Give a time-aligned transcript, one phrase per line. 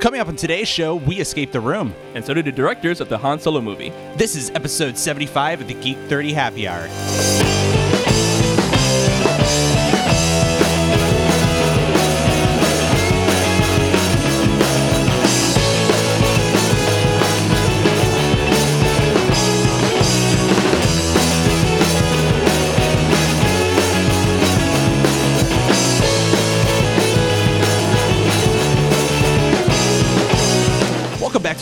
[0.00, 1.92] Coming up on today's show, we escape the room.
[2.14, 3.90] And so did the directors of the Han Solo movie.
[4.16, 6.88] This is episode 75 of the Geek 30 Happy Hour.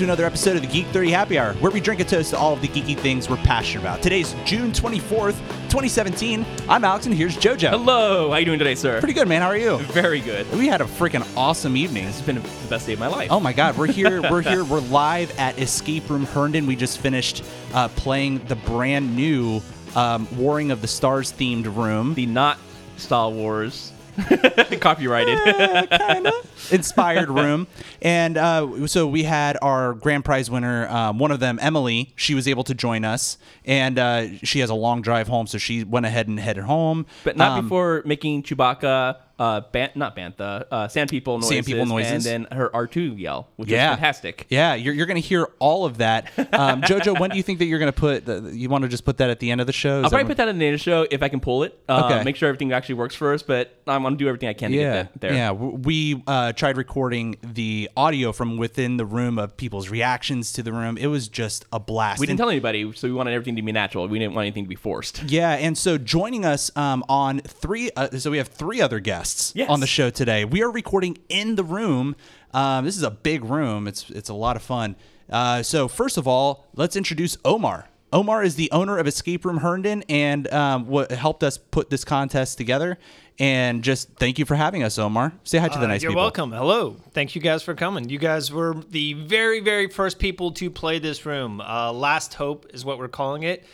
[0.09, 2.55] Another episode of the Geek 30 Happy Hour, where we drink a toast to all
[2.55, 4.01] of the geeky things we're passionate about.
[4.01, 5.37] Today's June 24th,
[5.69, 6.47] 2017.
[6.67, 7.69] I'm Alex, and here's JoJo.
[7.69, 9.01] Hello, how you doing today, sir?
[9.01, 9.43] Pretty good, man.
[9.43, 9.77] How are you?
[9.77, 10.51] Very good.
[10.53, 12.07] We had a freaking awesome evening.
[12.07, 13.31] This has been the best day of my life.
[13.31, 14.23] Oh my God, we're here.
[14.31, 14.65] We're here.
[14.65, 16.65] We're live at Escape Room Herndon.
[16.65, 19.61] We just finished uh, playing the brand new
[19.95, 22.15] um, Warring of the Stars themed room.
[22.15, 22.59] the not
[22.97, 23.93] Star Wars
[24.80, 25.38] copyrighted.
[26.70, 27.66] inspired room.
[28.02, 32.12] And uh, so we had our grand prize winner, um, one of them, Emily.
[32.16, 35.58] She was able to join us, and uh, she has a long drive home, so
[35.58, 37.06] she went ahead and headed home.
[37.24, 41.48] but not Um, before making Chewbacca, uh, ban- not Bantha, uh, Sand People noises.
[41.50, 42.27] Sand people noises.
[42.27, 44.47] And then her R2 yell, which Yeah, was fantastic.
[44.48, 46.27] Yeah, you're, you're going to hear all of that.
[46.53, 48.25] Um, Jojo, when do you think that you're going to put?
[48.27, 49.98] The, you want to just put that at the end of the show?
[50.00, 51.62] Is I'll probably put that in the end of the show if I can pull
[51.62, 51.78] it.
[51.89, 52.25] Uh, Okay.
[52.25, 54.77] Make sure everything actually works first, but I'm going to do everything I can to
[54.77, 55.34] yeah, get that there.
[55.34, 55.50] yeah.
[55.52, 60.73] We uh, tried recording the audio from within the room of people's reactions to the
[60.73, 60.97] room.
[60.97, 62.19] It was just a blast.
[62.20, 64.06] We didn't And- tell anybody, so we wanted everything to be natural.
[64.08, 65.23] We didn't want anything to be forced.
[65.25, 69.28] Yeah, and so joining us um, on three, uh, so we have three other guests
[69.55, 69.69] Yes.
[69.71, 70.45] on the show today.
[70.45, 72.17] We are recording in the room.
[72.55, 73.87] Um, this is a big room.
[73.87, 74.97] It's it's a lot of fun.
[75.29, 77.89] Uh, so first of all, let's introduce Omar.
[78.11, 82.05] Omar is the owner of Escape Room Herndon and um, what helped us put this
[82.05, 82.97] contest together.
[83.39, 85.33] And just thank you for having us, Omar.
[85.45, 86.23] Say hi to the Uh, nice You're people.
[86.23, 86.51] welcome.
[86.53, 86.97] Hello.
[87.13, 88.08] Thank you guys for coming.
[88.08, 91.61] You guys were the very, very first people to play this room.
[91.61, 93.64] Uh, Last Hope is what we're calling it.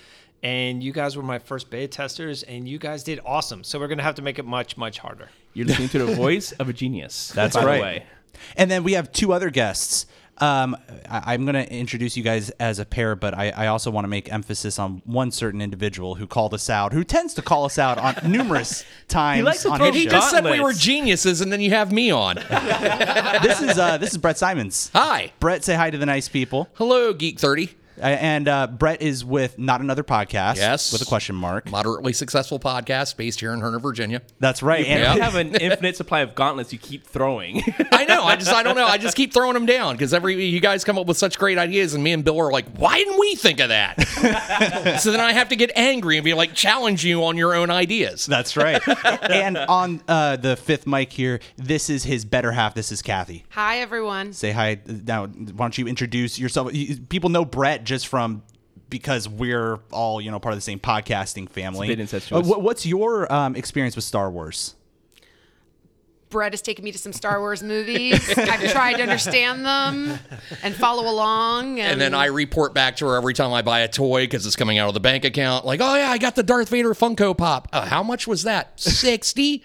[0.44, 3.64] And you guys were my first beta testers, and you guys did awesome.
[3.64, 5.30] So we're going to have to make it much, much harder.
[5.54, 7.32] You're listening to the voice of a genius.
[7.34, 7.76] That's by right.
[7.76, 8.06] The way.
[8.56, 10.04] And then we have two other guests.
[10.36, 10.76] Um,
[11.08, 14.04] I, I'm going to introduce you guys as a pair, but I, I also want
[14.04, 17.64] to make emphasis on one certain individual who called us out, who tends to call
[17.64, 20.08] us out on numerous times He likes to throw his He show.
[20.10, 22.34] He just said we were geniuses, and then you have me on.
[23.42, 24.90] this is uh, this is Brett Simons.
[24.92, 25.32] Hi.
[25.40, 26.68] Brett, say hi to the nice people.
[26.74, 27.70] Hello, Geek 30.
[27.98, 30.56] Uh, and uh, Brett is with not another podcast.
[30.56, 30.92] Yes.
[30.92, 31.70] with a question mark.
[31.70, 34.22] Moderately successful podcast based here in Herndon, Virginia.
[34.40, 34.84] That's right.
[34.86, 37.62] And You have an infinite supply of gauntlets you keep throwing.
[37.92, 38.24] I know.
[38.24, 38.86] I just, I don't know.
[38.86, 41.58] I just keep throwing them down because every you guys come up with such great
[41.58, 44.98] ideas, and me and Bill are like, why didn't we think of that?
[45.00, 47.70] so then I have to get angry and be like, challenge you on your own
[47.70, 48.26] ideas.
[48.26, 48.82] That's right.
[49.22, 52.74] and on uh, the fifth mic here, this is his better half.
[52.74, 53.44] This is Kathy.
[53.50, 54.32] Hi, everyone.
[54.32, 56.72] say hi now why don't you introduce yourself
[57.08, 58.42] people know brett just from
[58.90, 62.32] because we're all you know part of the same podcasting family It's a bit.
[62.32, 64.74] Uh, what- what's your um, experience with star wars
[66.30, 68.28] Brett has taken me to some Star Wars movies.
[68.36, 70.18] I've tried to understand them
[70.64, 71.78] and follow along.
[71.78, 74.44] And, And then I report back to her every time I buy a toy because
[74.44, 75.64] it's coming out of the bank account.
[75.64, 77.68] Like, oh yeah, I got the Darth Vader Funko Pop.
[77.72, 78.80] Uh, how much was that?
[78.80, 79.62] Sixty.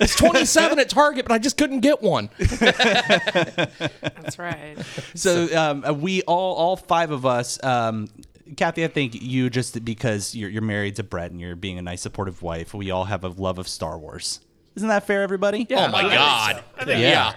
[0.00, 2.30] It's twenty-seven at Target, but I just couldn't get one.
[2.38, 4.76] That's right.
[5.14, 8.08] so um, we all all five of us um,
[8.56, 11.82] Kathy, I think you just because you're, you're married to Brett and you're being a
[11.82, 14.40] nice supportive wife, we all have a love of Star Wars.
[14.76, 15.66] Isn't that fair, everybody?
[15.70, 16.64] oh my god.
[16.76, 17.34] I think Yeah.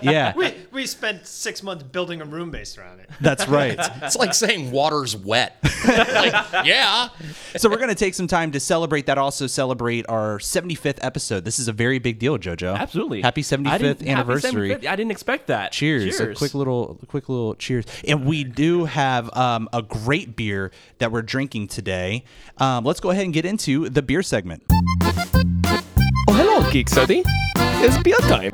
[0.00, 3.10] Yeah, we, we spent six months building a room based around it.
[3.20, 3.78] that's right.
[4.02, 5.56] It's like saying water's wet.
[5.86, 6.32] like,
[6.64, 7.08] yeah.
[7.56, 9.18] so we're gonna take some time to celebrate that.
[9.18, 11.44] Also celebrate our 75th episode.
[11.44, 12.76] This is a very big deal, JoJo.
[12.76, 13.20] Absolutely.
[13.20, 14.70] Happy 75th didn't- happy anniversary.
[14.70, 14.86] 75th.
[14.86, 15.72] I didn't expect that.
[15.72, 16.20] Cheers.
[16.20, 17.84] A quick little quick little cheers.
[18.08, 22.24] And we do have um, a great beer that we're drinking today.
[22.58, 24.62] Um, let's go ahead and get into the beer segment.
[26.72, 27.22] Oh, hello, Geek 30.
[27.84, 28.50] It's beer time.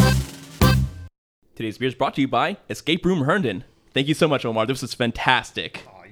[1.54, 3.62] Today's beer is brought to you by Escape Room Herndon.
[3.94, 4.66] Thank you so much, Omar.
[4.66, 5.86] This was fantastic.
[5.88, 6.02] Oh,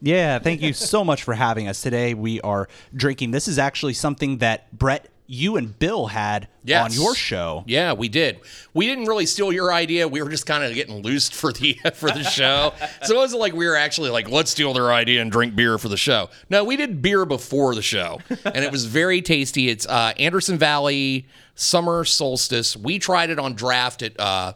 [0.00, 2.14] yeah, thank you so much for having us today.
[2.14, 3.30] We are drinking.
[3.30, 6.84] This is actually something that Brett, you and Bill had Yes.
[6.96, 7.64] on your show.
[7.66, 8.38] Yeah, we did.
[8.74, 10.06] We didn't really steal your idea.
[10.06, 12.74] We were just kind of getting loosed for the for the show.
[13.02, 15.78] so it wasn't like we were actually like, let's steal their idea and drink beer
[15.78, 16.28] for the show.
[16.50, 19.70] No, we did beer before the show, and it was very tasty.
[19.70, 22.76] It's uh, Anderson Valley Summer Solstice.
[22.76, 24.52] We tried it on draft at uh,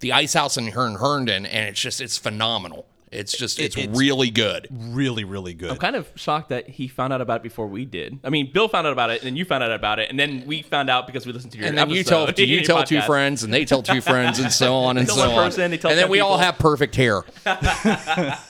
[0.00, 2.86] the Ice House in Hern Herndon, and it's just it's phenomenal.
[3.10, 4.68] It's just it's, it's- really good.
[4.70, 5.70] Really, really good.
[5.70, 8.18] I'm kind of shocked that he found out about it before we did.
[8.22, 10.18] I mean, Bill found out about it, and then you found out about it, and
[10.18, 12.56] then we found out because we listened to your And then you tell episode, you
[12.56, 15.44] your tell two friends, and they tell two friends, and so on and so on.
[15.44, 17.22] person, they tell and then 10 we all have perfect hair.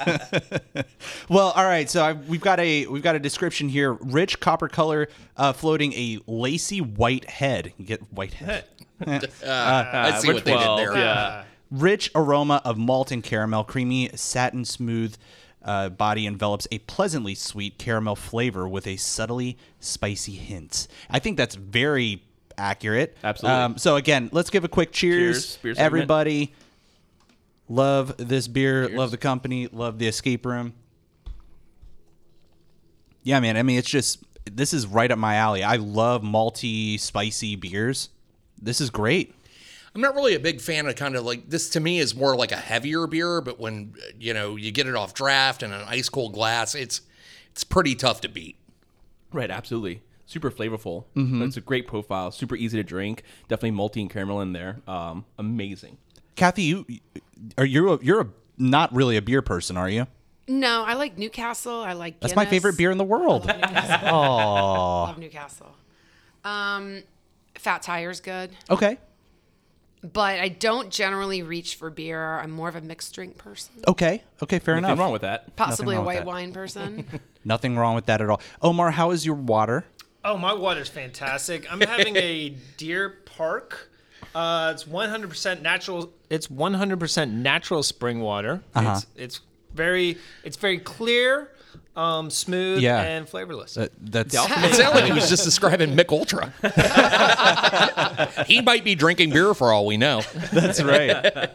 [1.29, 1.89] Well, all right.
[1.89, 5.93] So I, we've got a we've got a description here: rich copper color, uh, floating
[5.93, 7.73] a lacy white head.
[7.77, 8.65] You get white head.
[9.07, 10.97] I see Uh, we're what they did there.
[10.97, 11.45] Yeah.
[11.71, 15.15] Rich aroma of malt and caramel, creamy satin smooth
[15.63, 20.89] uh, body envelops a pleasantly sweet caramel flavor with a subtly spicy hint.
[21.11, 22.23] I think that's very
[22.57, 23.17] accurate.
[23.23, 23.79] Um, Absolutely.
[23.79, 25.57] so again, let's give a quick cheers, Cheers.
[25.59, 25.87] Beer segment.
[25.87, 26.55] everybody.
[27.69, 28.89] Love this beer.
[28.89, 29.69] Love the company.
[29.71, 30.73] Love the escape room.
[33.23, 33.59] Yeah, man.
[33.59, 35.63] I mean, it's just this is right up my alley.
[35.63, 38.09] I love malty, spicy beers.
[38.61, 39.35] This is great.
[39.99, 41.71] I'm not really a big fan of kind of like this.
[41.71, 43.41] To me, is more like a heavier beer.
[43.41, 47.01] But when you know you get it off draft in an ice cold glass, it's
[47.51, 48.55] it's pretty tough to beat.
[49.33, 50.03] Right, absolutely.
[50.25, 51.07] Super flavorful.
[51.17, 51.43] Mm-hmm.
[51.43, 52.31] It's a great profile.
[52.31, 53.25] Super easy to drink.
[53.49, 54.83] Definitely malty and caramel in there.
[54.87, 55.99] Um, amazing.
[56.37, 56.87] Kathy, you
[57.59, 60.07] are you're a, you're a, not really a beer person, are you?
[60.47, 61.81] No, I like Newcastle.
[61.81, 62.21] I like.
[62.21, 63.47] That's my favorite beer in the world.
[63.49, 64.09] Newcastle.
[64.15, 65.75] Oh, love Newcastle.
[66.45, 67.03] Um,
[67.57, 68.99] Fat Tire's good, okay,
[70.03, 72.39] but I don't generally reach for beer.
[72.39, 74.59] I'm more of a mixed drink person, okay, okay.
[74.59, 74.91] Fair enough.
[74.91, 74.99] Nothing enough.
[75.05, 75.57] wrong with that.
[75.57, 76.27] possibly a wrong with white that.
[76.27, 77.07] wine person.
[77.45, 78.41] Nothing wrong with that at all.
[78.63, 79.85] Omar, how is your water?
[80.25, 81.71] Oh, my water's fantastic.
[81.73, 83.91] I'm having a Deer Park.
[84.35, 86.13] Uh, it's 100% natural.
[86.29, 88.63] It's 100% natural spring water.
[88.75, 88.95] Uh-huh.
[88.97, 89.41] It's it's
[89.73, 91.51] very it's very clear,
[91.99, 93.03] um, smooth, Yeah.
[93.03, 93.75] and flavorless.
[93.75, 94.39] That, that's It
[94.75, 96.53] sounded like he was just describing Mich Ultra.
[98.47, 100.23] he might be drinking beer for all we know.
[100.53, 101.49] that's right.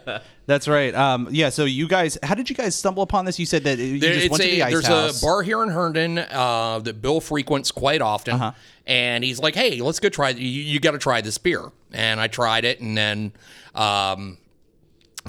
[0.46, 0.94] That's right.
[0.94, 1.48] Um, yeah.
[1.48, 3.38] So you guys, how did you guys stumble upon this?
[3.38, 5.22] You said that you There- just it's went to the ice there's house.
[5.22, 8.52] a bar here in Herndon uh, that Bill frequents quite often, Uh-huh.
[8.86, 10.30] and he's like, "Hey, let's go try.
[10.30, 13.32] You, you got to try this beer." And I tried it, and then
[13.74, 14.36] um,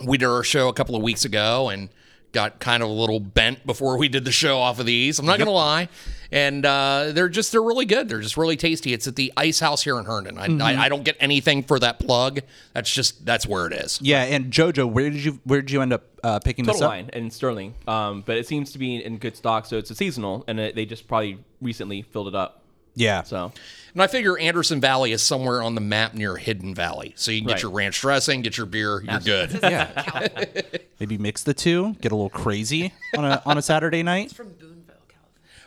[0.03, 1.89] we did our show a couple of weeks ago, and
[2.35, 5.17] got kind of a little bent before we did the show off of these.
[5.17, 5.89] I'm not gonna lie,
[6.31, 8.07] and uh, they're just they're really good.
[8.09, 8.93] They're just really tasty.
[8.93, 10.37] It's at the Ice House here in Herndon.
[10.37, 10.61] I, Mm-hmm.
[10.61, 12.41] I, I don't get anything for that plug.
[12.73, 13.99] That's just that's where it is.
[14.01, 14.21] Yeah.
[14.23, 16.91] And Jojo, where did you where did you end up uh, picking this Total up?
[16.91, 17.73] Wine and Sterling.
[17.87, 20.75] Um, but it seems to be in good stock, so it's a seasonal, and it,
[20.75, 22.61] they just probably recently filled it up.
[22.97, 23.23] Yeah.
[23.23, 23.51] So
[23.91, 27.11] And I figure Anderson Valley is somewhere on the map near Hidden Valley.
[27.17, 27.63] So you can get Right.
[27.63, 29.59] your ranch dressing, get your beer, you're good.
[29.61, 30.45] Yeah.
[30.97, 31.15] California.
[31.15, 31.94] Maybe mix the two.
[31.95, 34.25] Get a little crazy on a on a Saturday night.
[34.27, 34.95] It's from Boonville,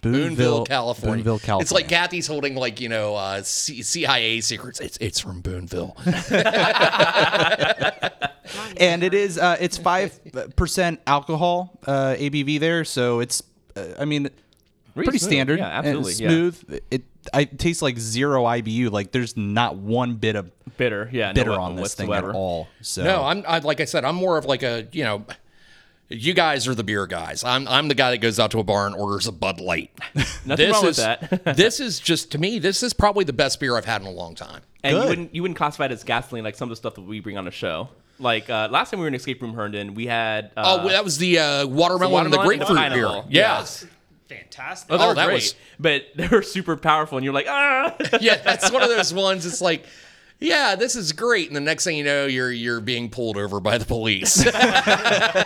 [0.00, 0.28] California.
[0.28, 1.24] Boonville, California.
[1.24, 1.62] Boonville, California.
[1.62, 4.80] It's like Kathy's holding like, you know, uh, C- CIA secrets.
[4.80, 5.96] It's it's from Boonville.
[8.76, 10.18] and it is uh, it's five
[10.56, 13.42] percent alcohol uh, ABV there, so it's
[13.76, 14.28] uh, I mean
[14.94, 15.30] pretty smooth.
[15.30, 16.28] standard, Yeah, and absolutely, yeah.
[16.28, 16.80] smooth.
[16.90, 18.90] It I it tastes like zero IBU.
[18.90, 22.30] Like there's not one bit of bitter, yeah, bitter no on this thing whatsoever.
[22.30, 22.68] at all.
[22.80, 25.26] So No, I'm I, like I said, I'm more of like a, you know,
[26.08, 27.44] you guys are the beer guys.
[27.44, 29.90] I'm I'm the guy that goes out to a bar and orders a Bud Light.
[30.46, 31.44] Nothing wrong with that.
[31.56, 34.12] this is just to me, this is probably the best beer I've had in a
[34.12, 34.62] long time.
[34.82, 35.02] And Good.
[35.02, 37.20] you wouldn't you wouldn't classify it as gasoline like some of the stuff that we
[37.20, 37.90] bring on the show.
[38.18, 41.04] Like uh, last time we were in Escape Room Herndon, we had uh, Oh, that
[41.04, 43.24] was the uh, watermelon, and the watermelon and the grapefruit beer.
[43.30, 43.58] Yeah.
[43.58, 43.86] Yes.
[44.28, 44.90] Fantastic.
[44.92, 47.94] Oh, they Oh, that great, was- but they were super powerful, and you're like, ah.
[48.20, 49.46] yeah, that's one of those ones.
[49.46, 49.84] It's like,
[50.40, 53.58] yeah, this is great, and the next thing you know, you're you're being pulled over
[53.58, 54.42] by the police.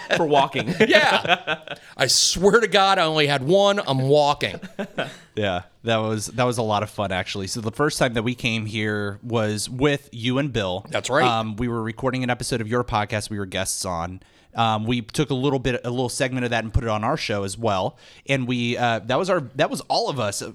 [0.17, 0.75] for walking.
[0.87, 3.81] yeah, I swear to God, I only had one.
[3.87, 4.61] I'm walking.
[5.35, 7.47] Yeah, that was that was a lot of fun actually.
[7.47, 10.85] So the first time that we came here was with you and Bill.
[10.91, 11.25] That's right.
[11.25, 13.31] Um, we were recording an episode of your podcast.
[13.31, 14.21] We were guests on.
[14.55, 17.05] Um, we took a little bit, a little segment of that, and put it on
[17.05, 17.97] our show as well.
[18.29, 20.43] And we uh, that was our that was all of us.
[20.43, 20.53] Uh,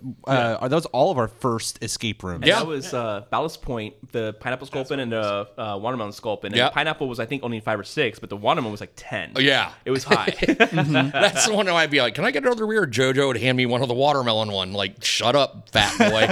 [0.67, 2.45] That was all of our first escape rooms.
[2.45, 2.59] Yeah.
[2.59, 6.51] That was uh, Ballast Point, the pineapple sculpin and the uh, watermelon sculpin.
[6.51, 6.71] And Yep.
[6.71, 9.31] the pineapple was I think only five or six, but the watermelon was like ten.
[9.35, 9.71] Oh, yeah.
[9.83, 10.31] it was high.
[10.47, 12.85] That's the one I'd be like, can I get another beer?
[12.85, 14.73] JoJo would hand me one of the watermelon one.
[14.73, 16.27] Like, shut up, fat boy.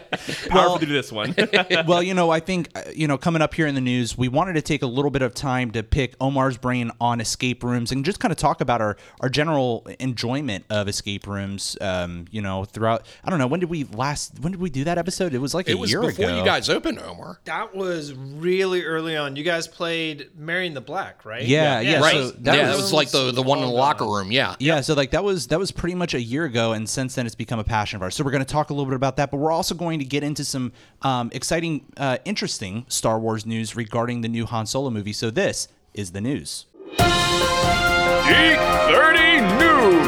[0.48, 1.34] Powerful to do this one.
[1.86, 4.28] well, you know, I think uh, you know, coming up here in the news, we
[4.28, 7.92] wanted to take a little bit of time to pick Omar's brain on escape rooms
[7.92, 11.76] and just kind of talk about our our general enjoyment of escape rooms.
[11.80, 13.06] Um, you know, throughout.
[13.24, 14.38] I don't know when did we last?
[14.40, 15.34] When did we do that episode?
[15.34, 16.36] It was like it a was year before ago.
[16.38, 17.40] you guys opened, Omar.
[17.44, 19.36] That was really early on.
[19.36, 21.42] You guys played Marrying the Black, right?
[21.44, 22.00] Yeah, yeah.
[22.00, 22.12] Right.
[22.12, 24.30] So that yeah, was- that was like the, the one in the locker room.
[24.32, 24.54] Yeah.
[24.58, 27.26] Yeah, so like that was that was pretty much a year ago, and since then
[27.26, 28.14] it's become a passion of ours.
[28.14, 30.04] So we're going to talk a little bit about that, but we're also going to
[30.14, 34.90] get into some um, exciting, uh, interesting Star Wars news regarding the new Han Solo
[34.90, 35.12] movie.
[35.12, 36.66] So this is the news.
[36.96, 40.06] Geek 30 News.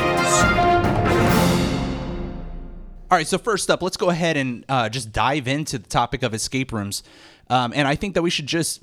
[3.09, 6.23] All right, so first up, let's go ahead and uh, just dive into the topic
[6.23, 7.05] of escape rooms,
[7.49, 8.83] um, and I think that we should just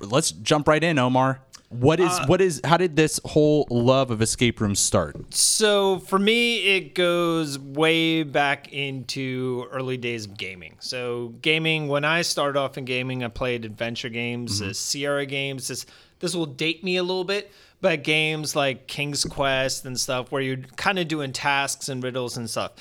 [0.00, 1.40] let's jump right in, Omar.
[1.80, 5.34] What is what is how did this whole love of escape rooms start?
[5.34, 10.76] So for me, it goes way back into early days of gaming.
[10.78, 15.66] So gaming, when I started off in gaming, I played adventure games, uh, Sierra games.
[15.66, 15.84] This
[16.20, 17.50] this will date me a little bit,
[17.80, 22.36] but games like King's Quest and stuff, where you're kind of doing tasks and riddles
[22.36, 22.72] and stuff.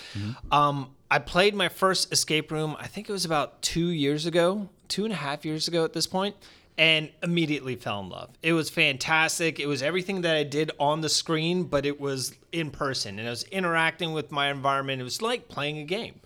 [0.52, 2.76] Um, I played my first escape room.
[2.80, 5.94] I think it was about two years ago, two and a half years ago at
[5.94, 6.36] this point
[6.78, 8.30] and immediately fell in love.
[8.42, 9.60] It was fantastic.
[9.60, 13.28] It was everything that I did on the screen, but it was in person and
[13.28, 15.00] I was interacting with my environment.
[15.00, 16.20] It was like playing a game.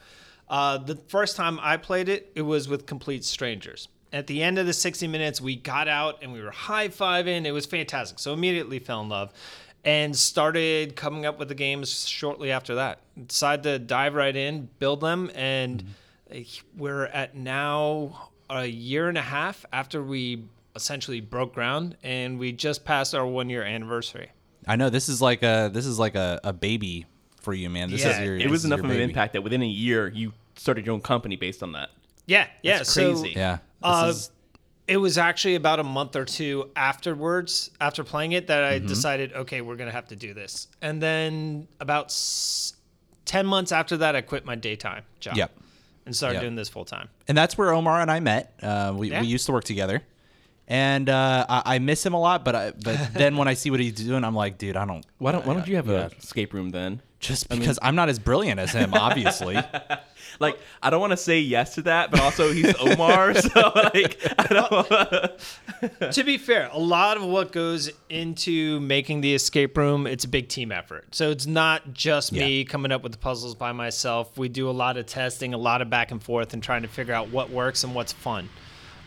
[0.49, 3.89] Uh, the first time I played it, it was with complete strangers.
[4.13, 7.45] At the end of the 60 minutes, we got out and we were high fiving.
[7.45, 8.19] It was fantastic.
[8.19, 9.33] So immediately fell in love
[9.83, 12.99] and started coming up with the games shortly after that.
[13.27, 15.83] Decided to dive right in, build them, and
[16.77, 22.51] we're at now a year and a half after we essentially broke ground, and we
[22.51, 24.31] just passed our one year anniversary.
[24.67, 27.05] I know this is like a this is like a, a baby
[27.41, 27.89] for you, man.
[27.89, 30.33] This Yeah, is your It was enough of an impact that within a year you
[30.55, 31.89] started your own company based on that.
[32.25, 33.33] Yeah, yeah, That's so crazy.
[33.35, 34.31] Yeah, this Uh, is
[34.87, 38.85] it was actually about a month or two afterwards, after playing it, that Mm-hmm.
[38.85, 40.67] I decided, okay, we're gonna have to do this.
[40.81, 42.73] And then about s-
[43.25, 45.37] ten months after that, I quit my daytime job.
[45.37, 45.51] Yep.
[46.07, 46.41] And started Yep.
[46.43, 47.09] doing this full time.
[47.27, 48.53] and that's where Omar and I met.
[48.63, 49.21] Uh, we, Yeah.
[49.21, 50.01] we used to work together,
[50.67, 52.43] and uh, I, I miss him a lot.
[52.43, 55.05] But I, but then when I see what he's doing, I'm like, dude, I don't.
[55.19, 56.05] Why don't Why don't you have Yeah.
[56.07, 57.01] a escape room then?
[57.19, 59.57] Just because I'm not as brilliant as him, obviously.
[60.39, 64.19] Like I don't want to say yes to that, but also he's Omar, so like
[64.37, 66.11] I don't.
[66.13, 70.27] to be fair, a lot of what goes into making the escape room, it's a
[70.27, 71.05] big team effort.
[71.15, 74.37] So it's not just me coming up with the puzzles by myself.
[74.37, 76.87] We do a lot of testing, a lot of back and forth, and trying to
[76.87, 78.49] figure out what works and what's fun.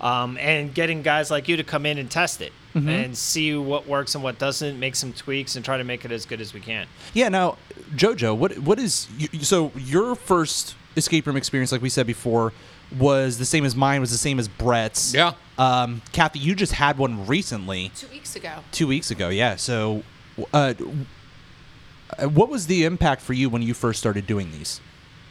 [0.00, 3.86] Um, and getting guys like you to come in and test it and see what
[3.88, 6.54] works and what doesn't, make some tweaks, and try to make it as good as
[6.54, 6.86] we can.
[7.12, 7.28] Yeah.
[7.28, 7.58] Now,
[7.96, 11.72] Jojo, what what is you, so your first escape room experience?
[11.72, 12.52] Like we said before,
[12.98, 14.00] was the same as mine.
[14.00, 15.14] Was the same as Brett's.
[15.14, 15.32] Yeah.
[15.58, 18.60] Um, Kathy, you just had one recently, Two weeks ago.
[18.72, 19.28] two weeks ago.
[19.28, 19.56] Yeah.
[19.56, 20.02] So,
[20.52, 20.74] uh,
[22.18, 24.80] uh, what was the impact for you when you first started doing these?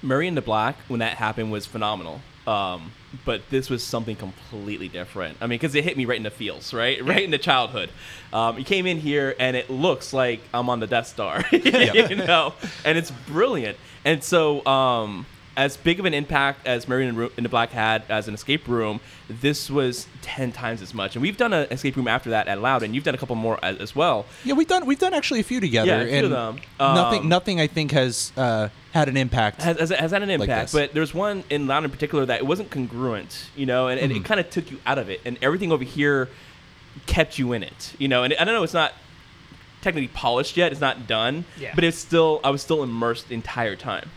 [0.02, 2.22] Murray in the Black, when that happened, was phenomenal.
[2.48, 2.92] Um,
[3.26, 5.38] but this was something completely different.
[5.42, 7.90] I mean, because it hit me right in the feels, right, right in the childhood.
[8.32, 12.16] Um, you came in here and it looks like I'm on the Death Star, you
[12.16, 12.54] know,
[12.86, 13.78] and it's brilliant.
[14.06, 15.26] And so, um,
[15.60, 18.28] as big of an impact as Marion in the, Ro- in the Black had as
[18.30, 21.16] an escape room, this was ten times as much.
[21.16, 23.36] And we've done an escape room after that at Loud, and you've done a couple
[23.36, 24.26] more as, as well.
[24.46, 25.88] Yeah, we've done we've done actually a few together.
[25.90, 26.56] Yeah, a few and of them.
[26.80, 29.62] nothing Um, nothing I think has uh, had an impact.
[29.64, 30.82] has, has, has had an impact, this.
[30.82, 34.12] but there's one in Loud in particular that it wasn't congruent, you know, and, and
[34.14, 34.22] Mm-hmm.
[34.22, 36.30] it kind of took you out of it, and everything over here
[37.06, 38.24] kept you in it, you know.
[38.24, 38.94] And I don't know, it's not
[39.82, 41.72] technically polished yet, it's not done, Yeah.
[41.76, 44.10] but it's still, I was still immersed the entire time.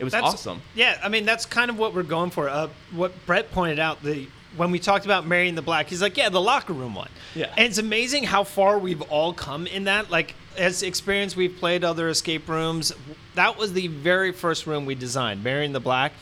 [0.00, 0.62] It was That's awesome.
[0.74, 2.48] Yeah, I mean that's kind of what we're going for.
[2.48, 4.26] Uh, what Brett pointed out the
[4.56, 7.10] when we talked about Marrying the Black, he's like, yeah, the locker room one.
[7.36, 7.52] Yeah.
[7.56, 10.10] and it's amazing how far we've all come in that.
[10.10, 12.92] Like as experience, we've played other escape rooms.
[13.34, 16.12] That was the very first room we designed, Marrying the Black.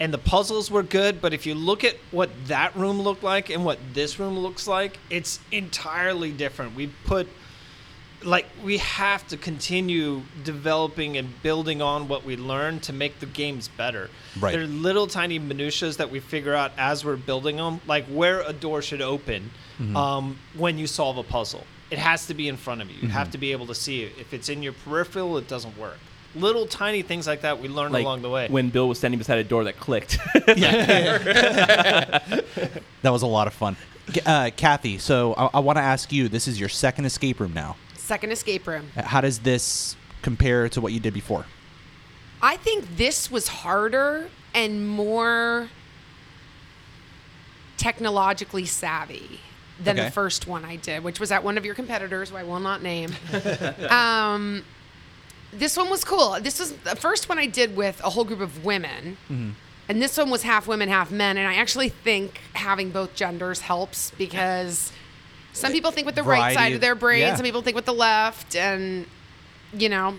[0.00, 3.50] And the puzzles were good, but if you look at what that room looked like
[3.50, 6.74] and what this room looks like, it's entirely different.
[6.74, 7.28] We put
[8.24, 13.26] like we have to continue developing and building on what we learn to make the
[13.26, 14.08] games better.
[14.40, 14.52] Right.
[14.52, 18.40] There are little tiny minutiae that we figure out as we're building them, like where
[18.42, 19.96] a door should open Mm-hmm.
[19.96, 21.64] um, when you solve a puzzle.
[21.90, 22.94] It has to be in front of you.
[22.94, 23.10] You Mm-hmm.
[23.10, 24.12] have to be able to see it.
[24.20, 25.98] If it's in your peripheral, it doesn't work.
[26.36, 28.46] Little tiny things like that we learn Like along the way.
[28.48, 30.18] when Bill was standing beside a door that clicked.
[33.02, 33.76] That was a lot of fun.
[34.24, 36.28] Uh, Kathy, so I, I want to ask you.
[36.28, 37.76] This is your second escape room now.
[38.04, 38.90] Second escape room.
[38.96, 41.46] How does this compare to what you did before?
[42.42, 45.70] I think this was harder and more
[47.78, 49.40] technologically savvy
[49.80, 50.04] than Okay.
[50.06, 52.60] the first one I did, which was at one of your competitors, who I will
[52.60, 53.10] not name.
[53.90, 54.64] um,
[55.52, 56.36] this one was cool.
[56.42, 59.16] This was the first one I did with a whole group of women.
[59.88, 61.38] And this one was half women, half men.
[61.38, 64.92] And I actually think having both genders helps because
[65.54, 67.34] some people think with the right side of- their brain, yeah.
[67.36, 68.54] some people think with the left.
[68.54, 69.06] And,
[69.72, 70.18] you know,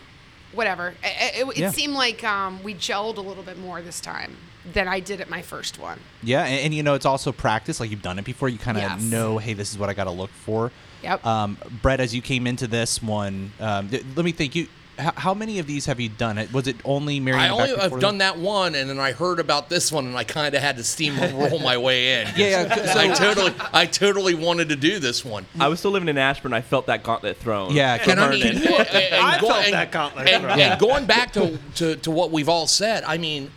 [0.54, 0.96] whatever.
[1.04, 1.72] It, it, it Yeah.
[1.72, 4.36] seemed like um, we gelled a little bit more this time
[4.74, 6.00] than I did at my first one.
[6.24, 7.80] Yeah, and, and you know it's also practice.
[7.80, 8.50] Like you've done it before.
[8.50, 9.02] You kind of Yes.
[9.04, 10.72] know, hey, this is what I got to look for.
[11.04, 11.24] Yep.
[11.26, 14.56] Um, Brett, as you came into this one, um, th- let me think.
[14.56, 16.38] You, how, how many of these have you done?
[16.38, 17.44] It was it only Marion?
[17.44, 20.16] I only Beck have done that one, and then I heard about this one, and
[20.18, 22.28] I kind of had to steamroll my way in.
[22.38, 25.46] Yeah, yeah, so- I totally, I totally wanted to do this one.
[25.60, 26.54] I was still living in Ashburn.
[26.54, 27.74] I felt that gauntlet thrown.
[27.74, 28.64] Yeah, from And I mean, Herndon.
[28.74, 30.60] and- and I go- felt and- that gauntlet And, thrown.
[30.60, 33.52] and going back to, to, to what we've all said, I mean,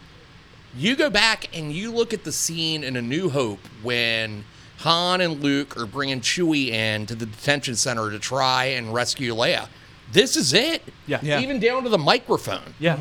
[0.76, 4.44] you go back and you look at the scene in A New Hope when
[4.78, 9.34] Han and Luke are bringing Chewie in to the detention center to try and rescue
[9.34, 9.68] Leia.
[10.12, 10.82] This is it.
[11.06, 11.18] Yeah.
[11.22, 11.40] Yeah.
[11.40, 12.74] Even down to the microphone.
[12.78, 12.98] yeah.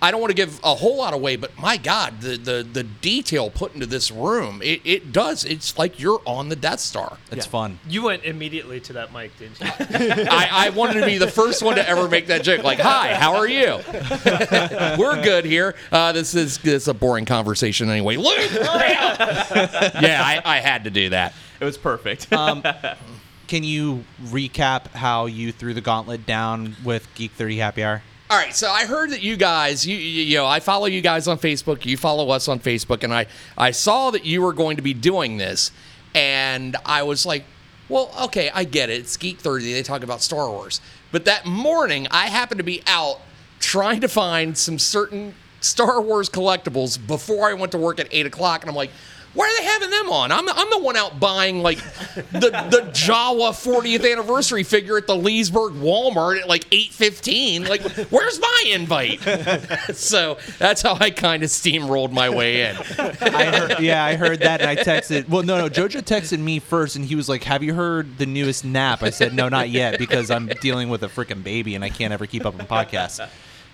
[0.00, 2.84] I don't want to give a whole lot away, but my God, the the, the
[2.84, 5.44] detail put into this room, it, it does.
[5.44, 7.18] It's like you're on the Death Star.
[7.32, 7.50] It's Yeah.
[7.50, 7.78] fun.
[7.88, 9.66] You went immediately to that mic, didn't you?
[10.30, 12.62] I, I wanted to be the first one to ever make that joke.
[12.62, 13.80] Like, hi, how are you?
[15.02, 15.74] We're good here.
[15.90, 18.18] Uh, this is this is a boring conversation anyway.
[18.18, 19.18] Luke, hurry up!
[20.00, 21.34] yeah, I, I had to do that.
[21.58, 22.32] It was perfect.
[22.32, 22.62] Um,
[23.48, 28.02] Can you recap how you threw the gauntlet down with Geek 30 Happy Hour?
[28.30, 31.00] All right, so I heard that you guys, you, you you know, I follow you
[31.00, 31.86] guys on Facebook.
[31.86, 33.24] You follow us on Facebook, and I
[33.56, 35.72] I saw that you were going to be doing this,
[36.14, 37.44] and I was like,
[37.88, 39.00] well, okay, I get it.
[39.00, 39.72] It's Geek Thursday.
[39.72, 43.22] They talk about Star Wars, but that morning I happened to be out
[43.60, 48.26] trying to find some certain Star Wars collectibles before I went to work at eight
[48.26, 48.90] o'clock, and I'm like.
[49.34, 50.32] Why are they having them on?
[50.32, 51.78] I'm, I'm the one out buying like
[52.32, 57.68] the the Jawa 40th anniversary figure at the Leesburg Walmart at like 8:15.
[57.68, 59.20] Like, where's my invite?
[59.94, 62.76] so that's how I kind of steamrolled my way in.
[62.76, 65.28] I heard, yeah, I heard that, and I texted.
[65.28, 68.26] Well, no, no, Jojo texted me first, and he was like, "Have you heard the
[68.26, 71.84] newest nap?" I said, "No, not yet, because I'm dealing with a freaking baby, and
[71.84, 73.28] I can't ever keep up on podcasts."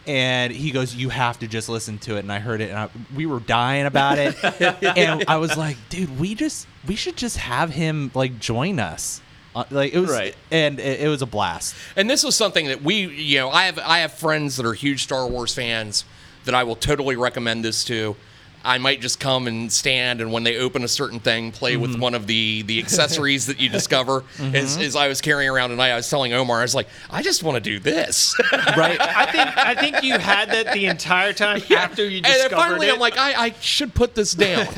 [0.06, 2.78] And he goes, "You have to just listen to it." And I heard it, and
[2.78, 4.36] I, we were dying about it.
[4.96, 9.20] and I was like, "Dude, we just we should just have him like join us."
[9.56, 10.34] Uh, like it was, Right.
[10.50, 11.76] and it, it was a blast.
[11.96, 14.74] And this was something that we, you know, I have I have friends that are
[14.74, 16.04] huge Star Wars fans
[16.44, 18.16] that I will totally recommend this to.
[18.64, 21.96] I might just come and stand, and when they open a certain thing, play with
[21.98, 24.24] one of the the accessories that you discover.
[24.40, 27.22] As, as I was carrying around tonight, I was telling Omar, I was like, I
[27.22, 28.34] just want to do this.
[28.76, 28.98] Right?
[29.00, 32.58] I think I think you had that the entire time after you and discovered then
[32.58, 32.94] finally, it.
[32.94, 34.66] I'm like, I, I should put this down.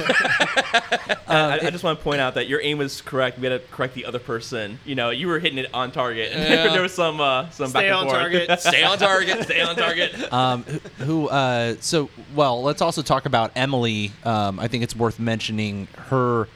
[1.29, 3.39] I, I just want to point out that your aim was correct.
[3.39, 4.79] We had to correct the other person.
[4.85, 6.33] You know, you were hitting it on target.
[6.33, 6.69] Yeah.
[6.73, 8.17] there was some uh, some Stay back and on forth.
[8.19, 8.61] target.
[8.61, 9.45] Stay on target.
[9.45, 10.33] Stay on target.
[10.33, 13.76] um, who- who uh, so well let's also talk about emily
[14.25, 16.49] um, i think it's worth mentioning her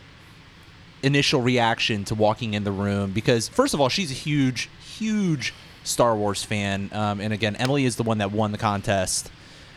[1.02, 5.54] initial reaction to walking in the room because first of all she's a huge huge
[5.82, 6.90] star wars fan.
[6.92, 9.30] Um, and again emily is the one that won the contest.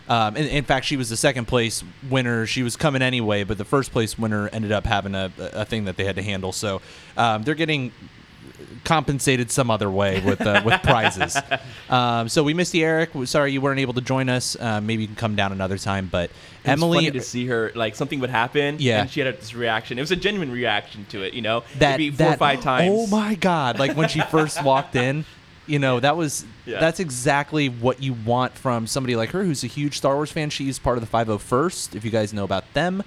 [0.10, 2.46] Um, in, in fact she was the second place winner.
[2.46, 5.86] She was coming anyway but the first place winner ended up having a, a thing
[5.86, 6.52] that they had to handle.
[6.52, 6.82] So
[7.16, 7.92] um, they're getting
[8.84, 11.38] compensated some other way with uh, with prizes.
[11.90, 13.12] Um, so we missed you, Eric.
[13.26, 14.56] Sorry you weren't able to join us.
[14.60, 16.08] Uh, maybe you can come down another time.
[16.12, 16.32] But
[16.64, 19.02] It Emily, to see her like something would happen, Yeah.
[19.02, 20.00] and she had this reaction.
[20.00, 21.64] It was a genuine reaction to it, you know.
[21.78, 22.90] that Maybe four that or five times.
[22.92, 23.78] Oh my god!
[23.78, 25.26] Like when she first walked in,
[25.68, 26.80] you know that was Yeah.
[26.80, 30.50] that's exactly what you want from somebody like her who's a huge Star Wars fan.
[30.50, 31.96] She's part of the 501st.
[31.96, 33.04] If you guys know about them.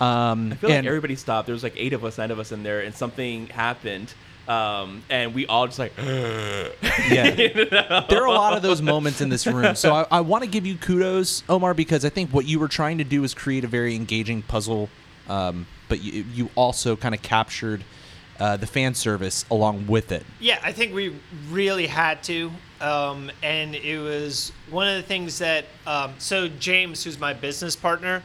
[0.00, 1.46] Um, I feel like everybody stopped.
[1.46, 4.14] There was like eight of us, nine of us in there, and something happened.
[4.48, 7.30] Um, and we all just like, Yeah.
[8.08, 9.74] There are a lot of those moments in this room.
[9.76, 12.68] So I, I want to give you kudos, Omar, because I think what you were
[12.68, 14.88] trying to do is create a very engaging puzzle,
[15.28, 17.84] um, but you, you also kind of captured
[18.40, 20.24] uh, the fan service along with it.
[20.40, 21.16] Yeah, I think we
[21.50, 22.50] really had to.
[22.80, 27.76] Um, and it was one of the things that, um, so James, who's my business
[27.76, 28.22] partner,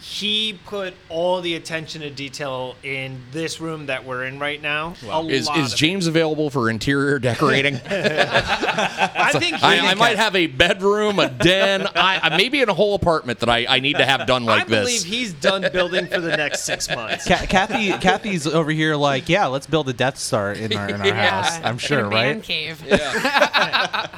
[0.00, 4.94] he put all the attention to detail in this room that we're in right now.
[5.08, 7.74] A Is, is of James available for interior decorating?
[7.84, 12.68] I think he, I, I might have a bedroom, a den, I, I- maybe in
[12.68, 14.76] a whole apartment that I, I need to have done like this.
[14.78, 15.04] I believe this.
[15.04, 17.26] he's done building for the next six months.
[17.26, 21.00] Ca- Kathy, Kathy's over here like, yeah, let's build a Death Star in our, in
[21.00, 21.58] our house.
[21.58, 22.42] I'm in sure, a man right?
[22.42, 22.82] Cave.
[22.86, 24.17] Yeah,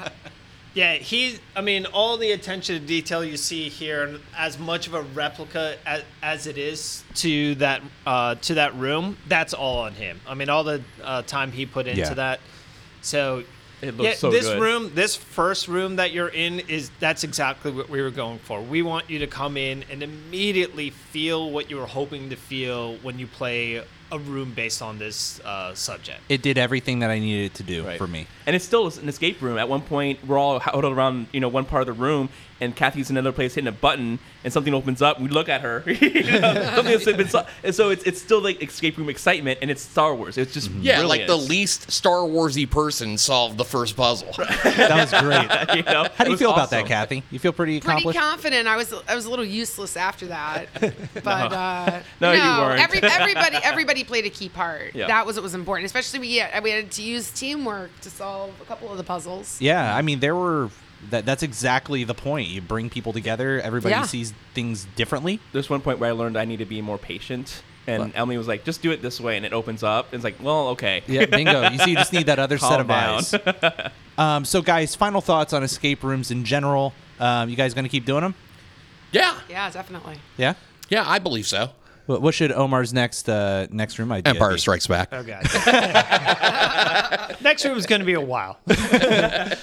[0.75, 1.41] he's.
[1.57, 5.03] I mean, all the attention to detail you see here, and as much of a
[5.03, 10.21] replica as, as it is to that uh, to that room, that's all on him.
[10.27, 12.15] I mean, all the uh, time he put into Yeah.
[12.15, 12.41] that.
[13.03, 13.45] So,
[13.83, 14.61] It looks yeah, so this good.
[14.61, 18.61] room, this first room that you're in, is that's exactly what we were going for.
[18.61, 22.97] We want you to come in and immediately feel what you were hoping to feel
[22.97, 26.21] when you play a room based on this uh, subject.
[26.29, 27.99] It did everything that I needed it to do Right.
[27.99, 28.27] for me.
[28.47, 29.59] And it's still an escape room.
[29.59, 32.29] At one point, we're all huddled around, you know, one part of the room,
[32.61, 35.21] and Kathy's in another place hitting a button, and something opens up.
[35.21, 35.85] We look at her.
[36.01, 39.59] You know, something that's been so, and so it's it's still like escape room excitement,
[39.63, 40.37] and it's Star Wars.
[40.39, 44.29] It's just Yeah, like the least Star Warsy person solved the first puzzle.
[44.81, 45.77] That was great.
[45.77, 47.23] you know, How do you feel about that, Kathy?
[47.31, 48.19] You feel pretty Pretty accomplished?
[48.19, 48.67] confident.
[48.69, 50.69] I was I was a little useless after that,
[51.23, 52.81] but uh, No, you weren't.
[52.81, 54.95] Every, everybody everybody played a key part.
[54.95, 55.07] Yeah.
[55.07, 55.87] That was what was important.
[55.87, 59.61] Especially we yeah, we had to use teamwork to solve a couple of the puzzles.
[59.61, 60.71] yeah, I mean there were
[61.09, 62.49] that that's exactly the point.
[62.49, 64.03] You bring people together, everybody Yeah.
[64.05, 65.41] sees things differently.
[65.53, 68.47] There's one point where I learned I need to be more patient, and Emily was
[68.47, 70.07] like, "Just do it this way," and it opens up.
[70.13, 71.03] And it's like, well, okay.
[71.07, 71.71] Yeah, bingo.
[71.71, 73.19] You see, you just need that other set of down.
[73.19, 73.35] eyes.
[74.19, 76.93] Um, so, guys, final thoughts on escape rooms in general.
[77.19, 78.35] Um, you guys going to keep doing them?
[79.13, 80.17] yeah, Yeah, definitely.
[80.37, 80.55] Yeah.
[80.91, 81.71] yeah, I believe so.
[82.05, 84.35] What, what should Omar's next uh, next room idea?
[84.35, 84.59] Empire be?
[84.59, 85.09] Strikes Back.
[85.13, 85.43] Oh god.
[87.43, 88.59] Next room is going to be a while.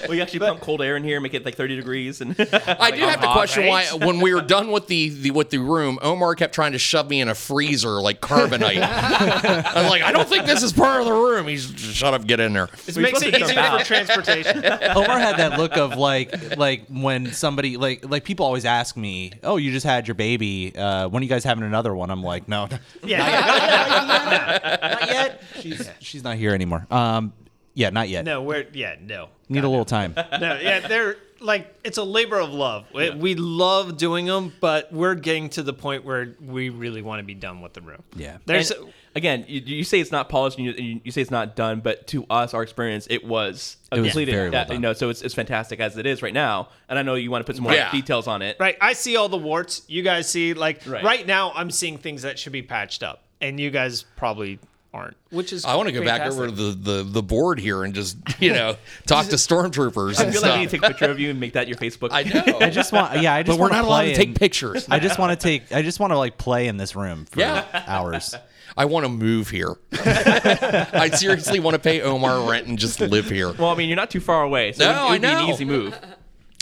[0.10, 2.92] We actually pump cold air in here, and make it like 30 degrees, and I
[2.92, 3.92] do have to question right?
[3.92, 6.80] why, when we were done with the, the with the room, Omar kept trying to
[6.80, 8.80] shove me in a freezer like carbonite.
[9.76, 11.48] I'm like, I don't think this is part of the room.
[11.48, 12.70] He's shut up, get in there.
[12.86, 14.58] This We're makes it to easier for transportation.
[14.66, 19.34] Omar had that look of like like when somebody like like people always ask me,
[19.44, 20.74] "Oh, you just had your baby.
[20.76, 22.70] Uh, when are you guys having another one?" I'm like, "No,
[23.04, 24.88] Yeah.
[25.00, 25.44] not yet.
[25.60, 26.88] She's she's not here anymore.
[26.90, 27.34] Um,
[27.78, 28.26] yeah, not yet.
[28.26, 29.30] No, we're yeah, no.
[29.50, 30.14] Need a little time.
[30.42, 32.86] No, yeah, they're like it's a labor of love.
[32.94, 37.20] We, we love doing them, but we're getting to the point where we really want
[37.20, 38.02] to be done with the room.
[38.16, 38.38] Yeah.
[38.48, 41.30] There's And, again, you, you say it's not polished, and you, you, you say it's
[41.32, 44.32] not done, but to us, our experience, it was a It was completed.
[44.34, 44.74] very well yeah.
[44.74, 46.70] You know, so it's, it's fantastic as it is right now.
[46.90, 47.92] And I know you want to put some more Yeah.
[47.92, 48.58] details on it.
[48.60, 48.76] right.
[48.82, 49.84] I see all the warts.
[49.88, 51.04] You guys see like Right.
[51.04, 54.58] right, now I'm seeing things that should be patched up, and you guys probably
[54.94, 57.84] aren't, which is I want to go back over to the, the, the board here
[57.84, 60.72] and just, you know, talk to stormtroopers I and feel like I need stuff.
[60.72, 62.10] to take a picture of you and make that your Facebook.
[62.12, 62.60] I know.
[62.62, 64.34] I just want yeah, I just but we're wanna not allowed play to take in-
[64.36, 64.88] pictures.
[64.90, 65.72] I just want to take.
[65.72, 67.66] I just want to like play in this room for Yeah.
[67.88, 68.34] hours.
[68.80, 69.76] I want to move here.
[69.92, 73.52] I seriously want to pay Omar rent and just live here.
[73.54, 75.40] well, I mean, you're not too far away, so No, it would, it would I
[75.40, 76.00] be an easy move.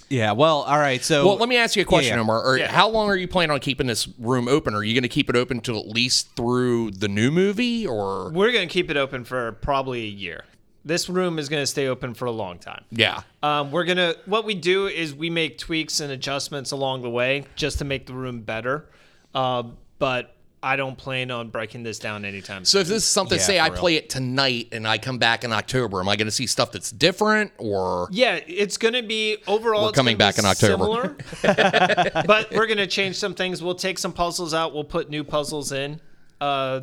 [0.10, 0.34] Yeah.
[0.34, 1.04] Well, all right.
[1.04, 2.22] So Well, let me ask you a question, yeah.
[2.22, 2.44] Omar.
[2.44, 2.72] Or Yeah.
[2.72, 4.74] How long are you planning on keeping this room open?
[4.76, 8.30] Are you going to keep it open till at least through the new movie, or
[8.32, 10.44] We're gonna keep it open for probably a year.
[10.84, 12.84] This room is gonna stay open for a long time.
[12.92, 13.22] yeah?
[13.42, 17.46] Um, we're gonna what we do is we make tweaks and adjustments along the way
[17.56, 18.88] just to make the room better.
[19.34, 19.64] Uh,
[19.98, 20.35] but
[20.66, 22.66] I don't plan on breaking this down anytime.
[22.66, 22.66] Soon.
[22.66, 23.78] So if this is something, Yeah, say I real.
[23.78, 26.72] play it tonight and I come back in October, am I going to see stuff
[26.72, 29.86] that's different, or Yeah, it's gonna be overall.
[29.86, 30.84] We're coming back be in October.
[30.84, 31.18] similar,
[32.26, 33.62] but we're gonna change some things.
[33.62, 34.74] We'll take some puzzles out.
[34.74, 36.00] We'll put new puzzles in.
[36.42, 36.82] Uh,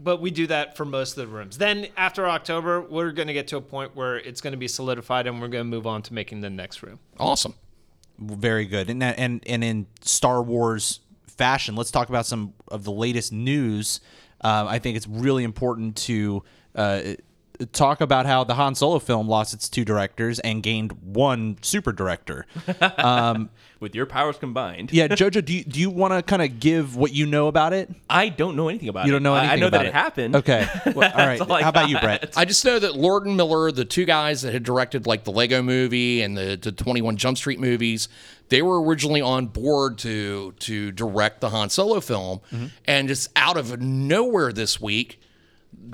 [0.00, 1.58] But we do that for most of the rooms.
[1.58, 5.40] Then after October, we're gonna get to a point where it's gonna be solidified, and
[5.40, 6.98] we're gonna move on to making the next room.
[7.18, 7.54] awesome?
[8.20, 8.90] very good.
[8.90, 11.00] And that- and and in Star Wars
[11.38, 14.00] fashion, let's talk about some of the latest news.
[14.42, 16.42] Um, I think it's really important to
[16.74, 17.00] uh,
[17.72, 21.92] talk about how the Han Solo film lost its two directors and gained one super
[21.92, 22.46] director.
[22.98, 26.58] Um, With your powers combined, Yeah, Jojo, do you, do you want to kind of
[26.60, 27.90] give what you know about it?
[28.10, 29.06] I don't know anything about it.
[29.06, 30.36] You don't know I- anything I know about that it, happened.
[30.36, 30.66] Okay.
[30.94, 31.40] Well, all right.
[31.40, 32.02] all I How about you, got.
[32.02, 32.32] Brett?
[32.36, 35.32] I just know that Lord and Miller, the two guys that had directed like the
[35.32, 38.08] Lego movie and the, the 21 Jump Street movies,
[38.48, 42.40] they were originally on board to to direct the Han Solo film.
[42.52, 42.66] Mm-hmm.
[42.86, 45.20] And just out of nowhere this week,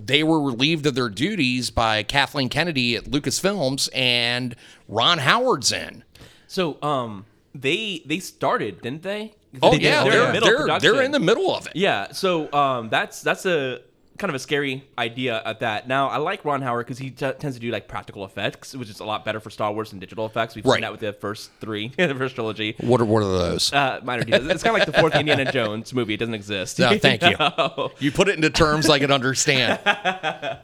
[0.03, 4.55] they were relieved of their duties by Kathleen Kennedy at Lucasfilms and
[4.89, 6.05] Ron Howard's in.
[6.47, 9.35] So, um, they they started, didn't they?
[9.63, 10.33] Oh They yeah, Oh, they're yeah.
[10.33, 11.77] middle they're, they're in the middle of it.
[11.77, 13.81] Yeah, so um, that's that's a
[14.17, 15.89] kind of a scary idea at that.
[15.89, 18.89] Now, I like Ron Howard because he t- tends to do like practical effects, which
[18.89, 20.55] is a lot better for Star Wars than digital effects.
[20.55, 20.75] We've Right.
[20.77, 22.77] seen that with the first three, the first trilogy.
[22.81, 23.73] What are what are those?
[23.73, 24.47] Uh, minor details.
[24.49, 26.15] It's kind of like the fourth Indiana Jones movie.
[26.15, 26.79] It doesn't exist.
[26.79, 27.37] No, thank you.
[27.39, 27.91] know?
[27.99, 29.81] You put it into terms I can understand.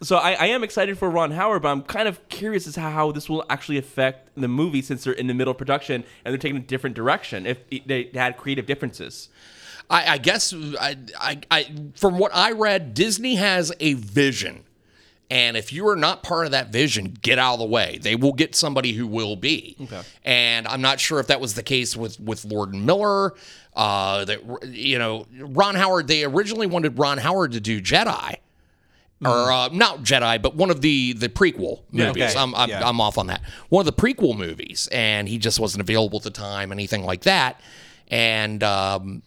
[0.00, 2.80] So I, I am excited for Ron Howard, but I'm kind of curious as to
[2.80, 6.32] how this will actually affect the movie since they're in the middle of production and
[6.32, 7.46] they're taking a different direction.
[7.46, 9.28] If they had creative differences.
[9.90, 14.64] I, I guess I, I, I, from what I read, Disney has a vision.
[15.30, 17.98] And if you are not part of that vision, get out of the way.
[18.00, 19.76] They will get somebody who will be.
[19.82, 20.00] Okay.
[20.24, 23.34] And I'm not sure if that was the case with with Lord Miller.
[23.76, 24.40] Uh, that
[24.72, 26.08] you know, Ron Howard.
[26.08, 28.36] They originally wanted Ron Howard to do Jedi,
[29.22, 32.22] or uh, not Jedi, but one of the the prequel movies.
[32.22, 32.34] okay.
[32.38, 32.88] I'm I'm, Yeah.
[32.88, 33.42] I'm off on that.
[33.68, 37.22] One of the prequel movies, and he just wasn't available at the time, anything like
[37.24, 37.60] that.
[38.10, 39.22] And um,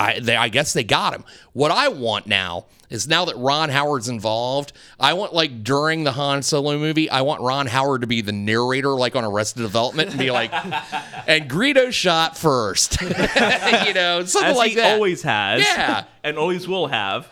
[0.00, 1.24] I, they, I guess they got him.
[1.52, 6.12] What I want now, is now that Ron Howard's involved, I want like during the
[6.12, 10.10] Han Solo movie, I want Ron Howard to be the narrator, like on Arrested Development,
[10.10, 10.52] and be like,
[11.28, 13.00] "And Greedo shot first.
[13.86, 14.94] you know, something As like he that.
[14.94, 15.60] always has.
[15.62, 16.04] Yeah.
[16.24, 17.28] and always will have.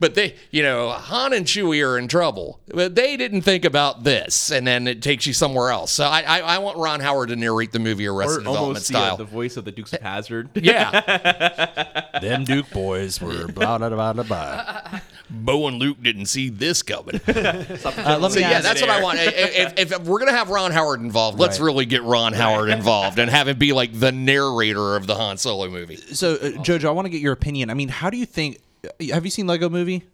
[0.00, 2.58] But they, you know, Han and Chewie are in trouble.
[2.72, 5.92] But they didn't think about this, and then it takes you somewhere else.
[5.92, 8.88] So I, I, I want Ron Howard to narrate the movie Arrested Or Development almost
[8.88, 9.16] the, uh, style.
[9.18, 10.48] the voice of the Dukes of Hazzard.
[10.54, 14.22] yeah, Them Duke boys were blah blah blah blah.
[14.24, 15.00] blah.
[15.32, 17.20] Bo and Luke didn't see this coming.
[17.30, 19.18] Uh, let So me yeah, that's what I want.
[19.20, 21.66] If, if, if we're gonna have Ron Howard involved, let's Right.
[21.66, 25.36] really get Ron Howard involved and have him be like the narrator of the Han
[25.36, 25.96] Solo movie.
[25.96, 27.70] So, uh, Jojo, I want to get your opinion.
[27.70, 28.58] I mean, how do you think?
[29.12, 30.04] Have you seen Lego Movie?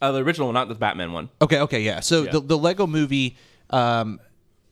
[0.00, 1.30] Uh, the original one, not the Batman one.
[1.40, 2.00] Okay, okay, yeah.
[2.00, 3.36] So the the Lego Movie,
[3.70, 4.20] um,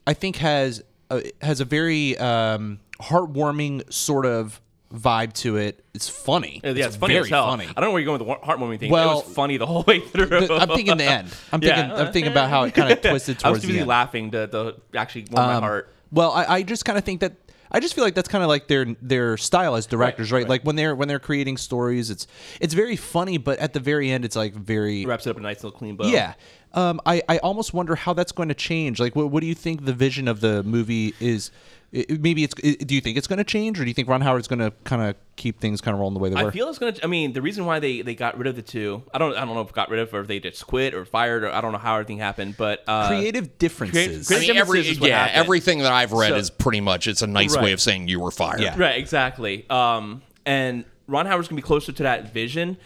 [0.07, 4.61] I think has a, has a very um, heartwarming sort of
[4.93, 5.85] vibe to it.
[5.95, 6.61] It's funny.
[6.62, 7.64] Yeah, it's, funny very funny.
[7.67, 8.90] I don't know where you're going with the heartwarming thing.
[8.90, 10.27] Well, it was funny the whole way through.
[10.27, 11.29] The- I'm thinking the end.
[11.53, 11.90] I'm thinking.
[11.90, 13.88] I'm thinking about how it kind of twisted I was towards too the busy end.
[13.88, 15.90] laughing to, to actually warm my Um, heart.
[16.12, 17.33] Well, I, I just kind of think that
[17.75, 20.49] I just feel like that's kind of like their their style as directors, right, right.
[20.49, 22.29] Like when they're when they're creating stories, it's
[22.61, 25.45] it's very funny, but at the very end, it's like very Wraps it up in
[25.45, 26.07] a nice little clean bow.
[26.07, 26.35] yeah.
[26.75, 29.01] Um, I I almost wonder how that's going to change.
[29.01, 31.51] Like, what what do you think the vision of the movie is?
[31.97, 32.55] i- maybe it's.
[32.65, 34.59] i- Do you think it's going to change, or do you think Ron Howard's going
[34.59, 36.49] to kind of keep things kind of rolling the way they were?
[36.49, 36.95] I feel it's gonna.
[37.05, 39.45] I mean, the reason why they, they got rid of the two, I don't I
[39.45, 41.61] don't know if got rid of or if they just quit or fired or I
[41.61, 44.27] don't know how everything happened, but uh, Creative differences.
[44.27, 45.37] creative- I mean, every, differences is what yeah, happened.
[45.37, 48.19] everything that I've read So- is pretty much it's a nice way of saying you
[48.19, 48.61] were fired.
[48.61, 48.75] Yeah.
[48.77, 49.65] Right, exactly.
[49.71, 52.77] Um, and Ron Howard's gonna be closer to that vision.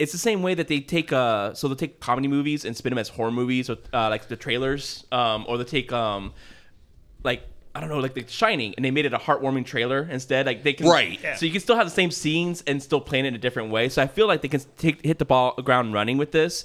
[0.00, 2.90] It's the same way that they take uh, so they'll take comedy movies and spin
[2.90, 6.32] them as horror movies, with, uh, like the trailers, um, or they take um,
[7.22, 7.42] like
[7.74, 10.46] I don't know, like The Shining, and they made it a heartwarming trailer instead.
[10.46, 11.20] Like they can, Right.
[11.36, 13.70] So you can still have the same scenes and still play it in a different
[13.70, 13.88] way.
[13.88, 16.64] So I feel like they can take hit the ball ground running with this,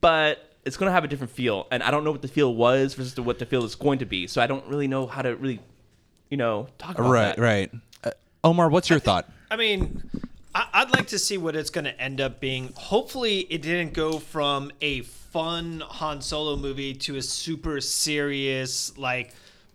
[0.00, 2.94] but it's gonna have a different feel, and I don't know what the feel was
[2.94, 4.26] versus what the feel is going to be.
[4.26, 5.60] So I don't really know how to really,
[6.30, 7.42] you know, talk about right, that.
[7.42, 7.72] right.
[8.04, 8.10] Uh,
[8.44, 9.28] Omar, what's your thought?
[9.50, 10.18] I mean, I-
[10.54, 12.72] I'd like to see what it's going to end up being.
[12.74, 19.32] Hopefully, it didn't go from a fun Han Solo movie to a super serious, like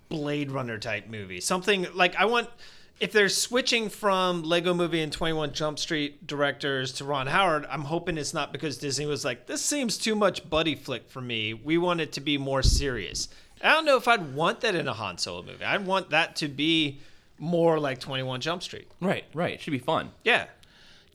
[0.10, 1.40] Blade Runner type movie.
[1.40, 2.50] Something like I want.
[2.98, 7.82] If they're switching from Lego Movie and 21 Jump Street directors to Ron Howard, I'm
[7.82, 11.54] hoping it's not because Disney was like, this seems too much buddy flick for me.
[11.54, 13.28] We want it to be more serious.
[13.62, 15.66] I don't know if I'd want that in a Han Solo movie.
[15.66, 17.00] I'd want that to be
[17.38, 18.88] more like 21 Jump Street.
[19.02, 19.56] Right, right.
[19.56, 20.12] It should be fun.
[20.24, 20.46] Yeah.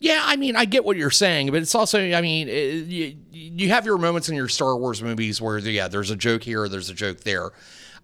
[0.03, 3.17] Yeah, I mean, I get what you're saying, but it's also, I mean, it, you,
[3.31, 6.69] you have your moments in your Star Wars movies where, yeah, there's a joke here,
[6.71, 7.51] there's a joke there.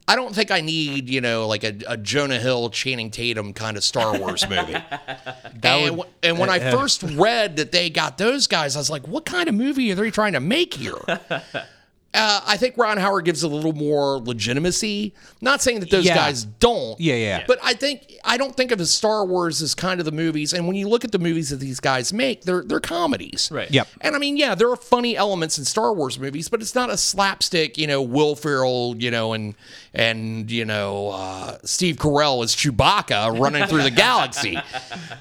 [0.07, 3.79] I don't think I need, you know, like a, a Jonah Hill, Channing Tatum kind
[3.79, 4.77] of Star Wars movie.
[5.63, 6.71] and, would- and when I eh, eh.
[6.71, 9.95] first read that they got those guys, I was like, what kind of movie are
[9.95, 10.99] they trying to make here?
[12.17, 15.15] Uh, I think Ron Howard gives a little more legitimacy.
[15.41, 16.15] Not saying that those Yeah.
[16.17, 16.99] guys don't.
[16.99, 17.45] Yeah, yeah.
[17.47, 20.53] But I think I don't think of as Star Wars as kind of the movies.
[20.53, 23.51] And when you look at the movies that these guys make, they're they're comedies.
[23.53, 23.71] Right.
[23.71, 23.89] Yep.
[24.01, 26.89] And I mean, yeah, there are funny elements in Star Wars movies, but it's not
[26.91, 29.55] a slapstick, you know, Will Ferrell, you know, and
[29.95, 34.59] and you know, uh, Steve Carell as Chewbacca running through the galaxy.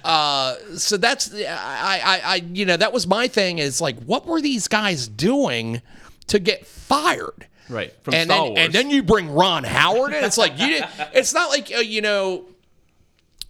[0.03, 4.25] Uh, so that's I, I I you know that was my thing is like, what
[4.27, 5.81] were these guys doing
[6.27, 7.47] to get fired?
[7.69, 8.59] Right, from and Star then, Wars.
[8.65, 10.23] And then you bring Ron Howard in.
[10.23, 10.67] It's like you.
[10.67, 12.45] did- It's not like uh, you know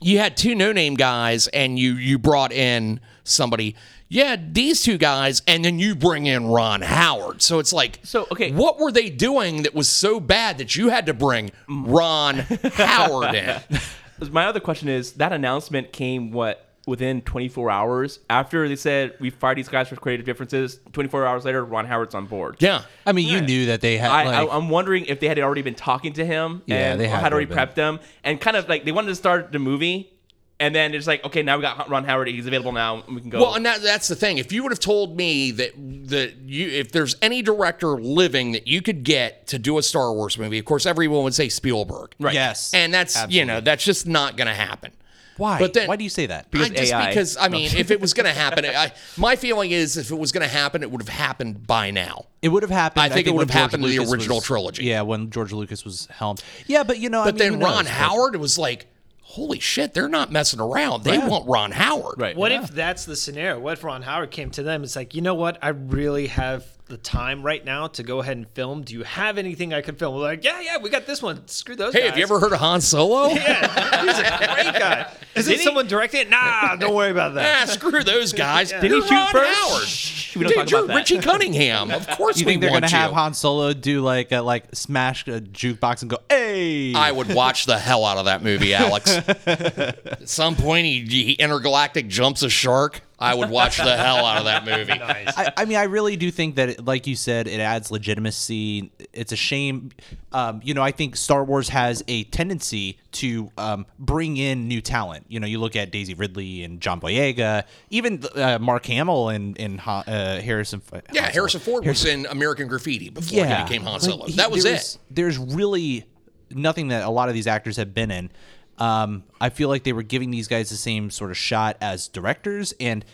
[0.01, 3.75] you had two no-name guys and you you brought in somebody
[4.09, 8.27] yeah these two guys and then you bring in ron howard so it's like So,
[8.29, 8.51] okay.
[8.51, 12.35] what were they doing that was so bad that you had to bring ron
[12.73, 13.61] howard in
[14.31, 19.29] My other question is that announcement came what within 24 hours after they said we
[19.29, 20.79] fired these guys for creative differences.
[20.93, 22.57] 24 hours later, Ron Howard's on board.
[22.59, 24.11] yeah I mean, you knew that they had.
[24.11, 26.99] I, like, I, I'm wondering if they had already been talking to him Yeah, and
[26.99, 29.07] they or had had to already have prepped them and kind of like they wanted
[29.09, 30.11] to start the movie
[30.57, 33.29] and then it's like okay now we got Ron Howard he's available now we can
[33.29, 33.41] go.
[33.41, 35.71] well and that, that's the thing if you would have told me that
[36.09, 40.13] that you if there's any director living that you could get to do a star
[40.13, 42.33] wars movie of course everyone would say spielberg Right.
[42.35, 42.73] Yes.
[42.73, 44.91] and that's you know that's just not gonna happen
[45.37, 45.59] why?
[45.59, 46.49] but then- why do you say that?
[46.51, 47.07] Because I just AI.
[47.09, 50.15] because I mean, if it was going to happen, I, my feeling is if it
[50.15, 52.25] was going to happen, it would have happened by now.
[52.41, 53.03] It would have happened.
[53.03, 54.85] I think it would have George happened in the original was- trilogy.
[54.85, 56.43] Yeah, when George Lucas was helmed.
[56.67, 57.69] Yeah, but you know, I But mean, then who knows?
[57.69, 58.87] Ron But- Howard was like,
[59.35, 61.03] "Holy shit, they're not messing around.
[61.03, 62.35] They want Ron Howard." right.
[62.35, 63.59] What if that's the scenario?
[63.59, 64.83] What if Ron Howard came to them?
[64.83, 65.57] It's like, you know what?
[65.61, 68.83] I really have the time right now to go ahead and film.
[68.83, 70.13] Do you have anything I could film?
[70.15, 71.47] We're like, yeah, yeah, we got this one.
[71.47, 72.01] Screw those guys.
[72.01, 72.09] Hey, guys.
[72.11, 73.29] have you ever heard of Han Solo?
[73.33, 75.11] Yeah, he's a great guy.
[75.35, 76.29] Is it Did he- someone directing it?
[76.29, 77.67] Nah, don't worry about that.
[77.67, 78.69] Ah, screw those guys.
[78.71, 79.59] Did he You're shoot Ron first?
[79.59, 80.24] Howard.
[80.35, 80.87] We talk Dude, you're.
[80.87, 81.91] Richie Cunningham.
[81.91, 83.15] Of course, You we think they're want gonna have you.
[83.15, 86.93] Han Solo do like a, like smash a jukebox and go, "Hey"?
[86.93, 89.09] I would watch the hell out of that movie, Alex.
[89.45, 93.01] At some point, he, he intergalactic jumps a shark.
[93.17, 94.91] I would watch the hell out of that movie.
[95.01, 98.91] I, I mean, I really do think that, it, like you said, it adds legitimacy.
[99.13, 99.91] It's a shame.
[100.31, 104.81] Um, you know, I think Star Wars has a tendency to um, bring in new
[104.81, 105.25] talent.
[105.29, 109.57] You know, you look at Daisy Ridley and John Boyega, even uh, Mark Hamill and,
[109.59, 110.03] and uh,
[110.41, 110.81] Harrison.
[110.93, 111.77] F- Yeah, Harrison Solo.
[111.77, 114.25] Ford was in American Graffiti before he became Han like, Solo.
[114.25, 115.01] he- that was there's- it.
[115.11, 116.05] There's really
[116.51, 118.29] nothing that a lot of these actors have been in.
[118.77, 122.07] Um, I feel like they were giving these guys the same sort of shot as
[122.07, 123.05] directors, and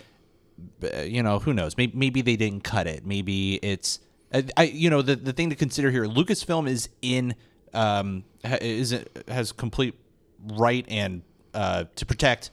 [0.84, 1.78] uh, you know, who knows?
[1.78, 3.06] Maybe, maybe they didn't cut it.
[3.06, 4.00] Maybe it's,
[4.34, 6.06] I, I you know, the the thing to consider here.
[6.06, 7.36] Lucasfilm is in,
[7.74, 8.96] um, is
[9.28, 9.96] has complete
[10.44, 11.22] right and
[11.54, 12.50] uh, to protect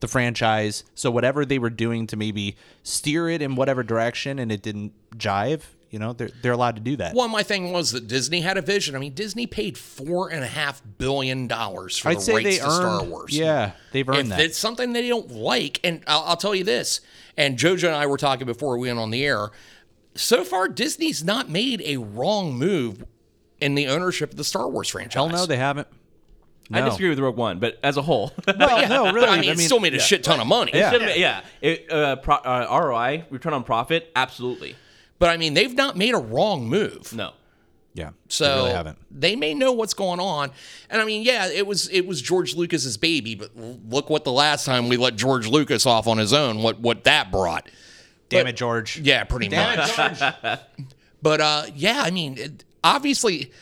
[0.00, 0.84] the franchise.
[0.94, 4.92] So whatever they were doing to maybe steer it in whatever direction, and it didn't
[5.16, 5.62] jive.
[5.90, 7.14] You know, they're they're allowed to do that.
[7.14, 8.96] Well, my thing was that Disney had a vision.
[8.96, 12.44] I mean, Disney paid four and a half billion dollars for I'd the say rights
[12.44, 12.72] they to earned.
[12.74, 13.36] Star Wars.
[13.38, 14.40] Yeah, they've earned if that.
[14.40, 17.00] it's something they don't like, and I'll, I'll tell you this,
[17.36, 19.50] and JoJo and I were talking before we went on the air.
[20.16, 23.04] So far, Disney's not made a wrong move
[23.60, 25.14] in the ownership of the Star Wars franchise.
[25.14, 25.88] Hell no, they haven't.
[26.72, 29.20] I disagree with Rogue One, but as a whole, Well, no, really.
[29.26, 30.72] But I mean, it still made a shit ton of money.
[30.74, 30.90] Yeah.
[30.90, 31.42] Should've been- yeah.
[31.60, 34.74] It, uh, pro, uh, ROI, return on profit, absolutely.
[35.18, 37.12] But I mean, they've not made a wrong move.
[37.14, 37.32] No.
[37.94, 38.98] yeah, So they really haven't.
[39.10, 40.50] they may know what's going on.
[40.90, 44.32] And I mean, yeah, it was it was George Lucas's baby, but look what the
[44.32, 47.68] last time we let George Lucas off on his own, what what that brought.
[48.28, 48.98] Damn But- it, George.
[48.98, 49.90] Yeah, pretty much.
[49.98, 50.60] It,
[51.22, 53.52] but uh, yeah, I mean, it, obviously,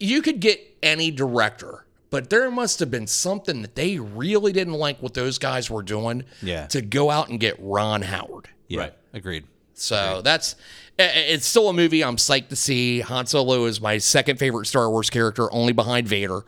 [0.00, 4.74] you could get any director, but there must have been something that they really didn't
[4.74, 6.24] like what those guys were doing.
[6.42, 6.66] Yeah.
[6.68, 8.48] To go out and get Ron Howard.
[8.68, 8.94] Yeah, Right.
[9.12, 9.44] agreed.
[9.74, 10.56] So that's
[10.98, 13.00] i- i- it's still a movie I'm psyched to see.
[13.00, 16.42] Han Solo is my second favorite Star Wars character, only behind Vader.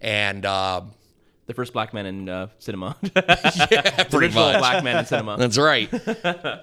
[0.00, 0.82] And uh,
[1.46, 2.96] The first black man in uh, cinema.
[3.14, 4.58] yeah, pretty much.
[4.58, 5.36] black man in cinema.
[5.36, 5.88] That's right.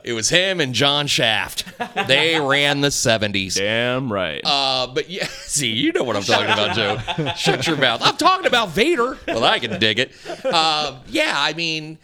[0.03, 1.65] it was him and John Shaft.
[2.07, 3.55] They ran the 70s.
[3.55, 4.41] Damn right.
[4.43, 7.31] Uh, but yeah, see, you know what I'm talking about, Joe.
[7.35, 8.01] Shut your mouth.
[8.03, 9.17] I'm talking about Vader.
[9.27, 10.11] Well, I can dig it.
[10.43, 11.97] Uh, yeah, I mean,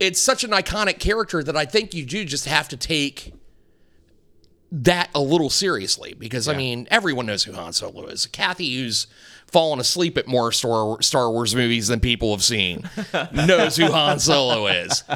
[0.00, 3.32] it's such an iconic character that I think you do just have to take
[4.72, 8.26] that a little seriously because I mean, everyone knows who Han Solo is.
[8.26, 9.08] Kathy, who's
[9.48, 12.88] fallen asleep at more Star Star Wars movies than people have seen,
[13.32, 15.04] knows who Han Solo is.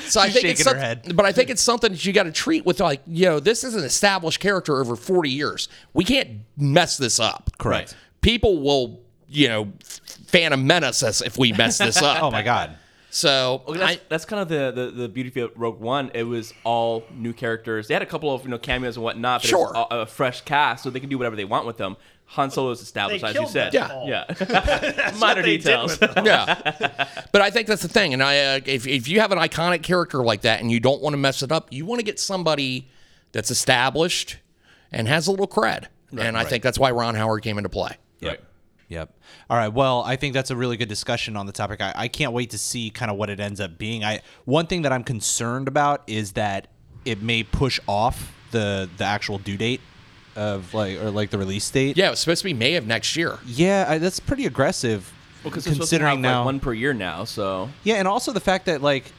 [0.00, 1.16] So I think it's shaking her head.
[1.16, 3.64] but I think it's something that you got to treat with like, you know, this
[3.64, 5.68] is an established character over 40 years.
[5.92, 7.50] We can't mess this up.
[7.58, 7.94] Correct.
[8.20, 9.72] People will, you know,
[10.28, 12.22] Phantom Menace us if we mess this up.
[12.22, 12.76] Oh my God.
[13.10, 16.10] So Well, that's, I, that's kind of the, the, the beauty of Rogue One.
[16.14, 17.88] It was all new characters.
[17.88, 19.68] They had a couple of you know cameos and whatnot, but Sure.
[19.70, 21.96] it was a, a fresh cast, so they can do whatever they want with them.
[22.32, 23.72] Han Solo is established, They as you said.
[23.72, 23.94] them Yeah.
[23.94, 24.06] all.
[24.08, 25.12] yeah.
[25.18, 25.98] Minor details.
[26.02, 28.12] yeah, but I think that's the thing.
[28.12, 31.00] And I, uh, if if you have an iconic character like that and you don't
[31.00, 32.88] want to mess it up, you want to get somebody
[33.32, 34.36] that's established
[34.92, 35.86] and has a little cred.
[36.18, 37.96] and I think that's why Ron Howard came into play.
[38.20, 38.40] Right.
[38.88, 39.14] Yep.
[39.50, 39.68] All right.
[39.68, 41.80] Well, I think that's a really good discussion on the topic.
[41.80, 44.02] I, I can't wait to see kind of what it ends up being.
[44.02, 46.68] I one thing that I'm concerned about is that
[47.04, 49.80] it may push off the the actual due date
[50.36, 51.96] of like or like the release date.
[51.96, 53.38] Yeah, it's supposed to be May of next year.
[53.44, 55.12] Yeah, I, that's pretty aggressive.
[55.44, 58.32] Well, because considering considering now now, like one per year now, so yeah, and also
[58.32, 59.12] the fact that like,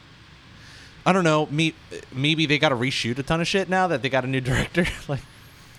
[1.06, 1.74] I don't know, me,
[2.12, 4.40] maybe they got to reshoot a ton of shit now that they got a new
[4.40, 4.86] director.
[5.08, 5.22] like,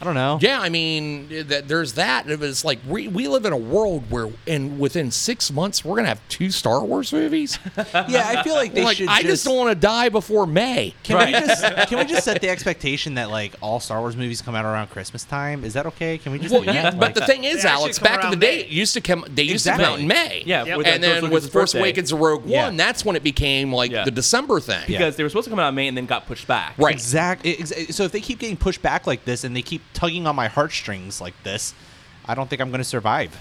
[0.02, 0.40] I don't know.
[0.42, 2.28] Yeah, I mean, that there's that.
[2.28, 5.96] It was like we, we live in a world where, in within six months, we're
[5.96, 7.60] gonna have two Star Wars movies.
[8.12, 9.08] Yeah, I feel like they like, should.
[9.10, 10.96] I just don't want to die before May.
[11.04, 14.42] Can we just can we just set the expectation that like all Star Wars movies
[14.42, 15.64] come out around Christmas time?
[15.64, 16.18] Is that okay?
[16.18, 16.94] Can we just Well, do yeah, that?
[17.00, 18.62] but Like- the thing is, They Alex, back in the day, May.
[18.62, 19.24] it used to come.
[19.30, 19.84] They used Exactly.
[19.84, 20.44] to come out in May.
[20.46, 20.82] Yeah, Yep.
[20.86, 21.80] and then with Force birthday.
[21.80, 22.66] Awakens and Rogue Yeah.
[22.66, 24.04] One, that's when it became like Yeah.
[24.06, 24.84] the December thing.
[24.88, 26.74] because they were supposed to come out in May and then got pushed back.
[26.78, 26.94] Right.
[26.94, 27.46] Exact.
[27.46, 30.36] ex- So if they keep getting pushed back like this and they keep tugging on
[30.36, 31.74] my heartstrings like this,
[32.26, 33.40] I don't think I'm going to survive.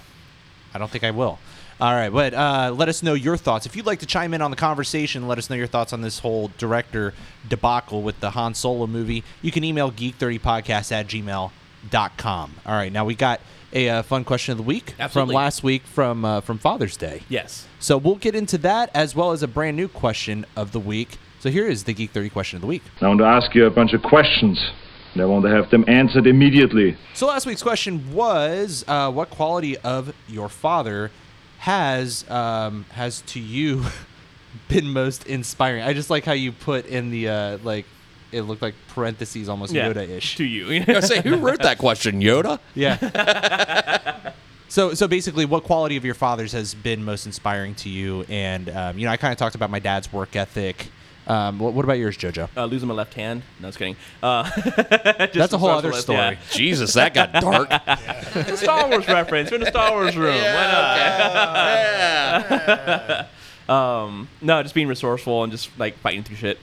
[0.73, 1.39] I don't think I will.
[1.81, 3.65] All right, but uh, let us know your thoughts.
[3.65, 6.03] If you'd like to chime in on the conversation, let us know your thoughts on
[6.03, 7.15] this whole director
[7.49, 9.25] debacle with the Han Solo movie.
[9.41, 12.55] You can email geek30podcast at gmail.com.
[12.67, 13.41] All right, now we got
[13.73, 15.33] a uh, fun question of the week Absolutely.
[15.33, 17.23] from last week from uh, from Father's Day.
[17.31, 17.67] Yes.
[17.79, 21.19] So we'll get into that as well as a brand new question of the week.
[21.39, 22.83] So here is the Geek 30 question of the week.
[23.01, 24.71] I want to ask you a bunch of questions,
[25.13, 26.97] and I want to have them answered immediately.
[27.15, 31.11] So last week's question was, uh, what quality of your father
[31.59, 33.85] has um, has to you
[34.69, 35.83] been most inspiring?
[35.83, 37.87] I just like how you put in the uh, like
[38.33, 40.37] it looked like parentheses almost Yeah, Yoda-ish.
[40.37, 40.85] to you.
[40.89, 42.21] I say, who wrote that question?
[42.21, 42.61] Yoda?
[42.75, 44.33] Yeah.
[44.69, 48.25] so so basically, what quality of your father's has been most inspiring to you?
[48.29, 50.89] And um, you know, I kind of talked about my dad's work ethic.
[51.31, 52.49] Um, what, what about yours, JoJo?
[52.57, 53.43] uh, losing my left hand.
[53.61, 53.95] No, just kidding.
[54.21, 54.51] Uh,
[55.33, 56.19] That's a whole other list, story.
[56.19, 56.37] yeah.
[56.51, 57.69] Jesus, that got dark.
[58.35, 59.51] It's a Star Wars reference.
[59.51, 60.35] We're in the Star Wars room.
[60.35, 61.17] Why yeah.
[63.69, 64.05] not?
[64.05, 66.59] Um, no, just being resourceful and just like fighting through shit.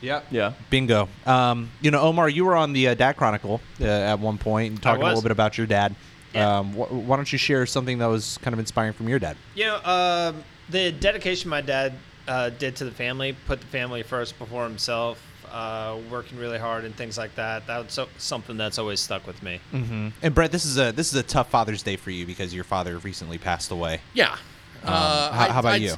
[0.00, 0.22] Yeah.
[0.30, 0.52] Yeah.
[0.70, 1.08] Bingo.
[1.26, 4.72] Um, you know, Omar, you were on the uh, Dad Chronicle uh, at one point
[4.72, 5.94] and talking a little bit about your dad.
[6.34, 6.58] Yeah.
[6.58, 9.36] Um, wh- why don't you share something that was kind of inspiring from your dad?
[9.54, 11.94] You know, um, the dedication my dad
[12.28, 16.84] uh, did to the family, put the family first before himself, uh, working really hard
[16.84, 17.66] and things like that.
[17.66, 19.60] That's so, something that's always stuck with me.
[19.72, 20.08] Mm-hmm.
[20.22, 22.64] And Brett, this is a this is a tough Father's Day for you because your
[22.64, 24.00] father recently passed away.
[24.14, 24.36] Yeah.
[24.84, 25.94] Uh, how- how about I'd- you?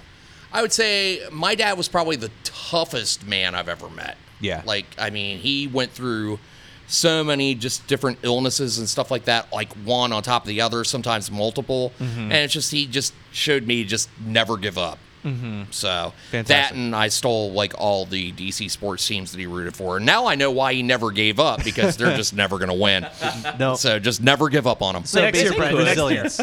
[0.51, 4.17] I would say my dad was probably the toughest man I've ever met.
[4.41, 4.63] Yeah.
[4.65, 6.39] Like, I mean, he went through
[6.87, 10.63] so many just different illnesses and stuff like that, like one on top of the
[10.63, 11.93] other, sometimes multiple.
[12.01, 12.21] Mm-hmm.
[12.21, 14.99] And it's just, he just showed me just never give up.
[15.25, 15.63] Mm-hmm.
[15.71, 19.97] So that and I stole like all the DC sports teams that he rooted for.
[19.97, 22.75] And now I know why he never gave up because they're just never going to
[22.75, 23.07] win.
[23.59, 23.75] No.
[23.75, 25.05] So just never give up on them.
[25.05, 26.41] So Next year, basically, Brett, resilience.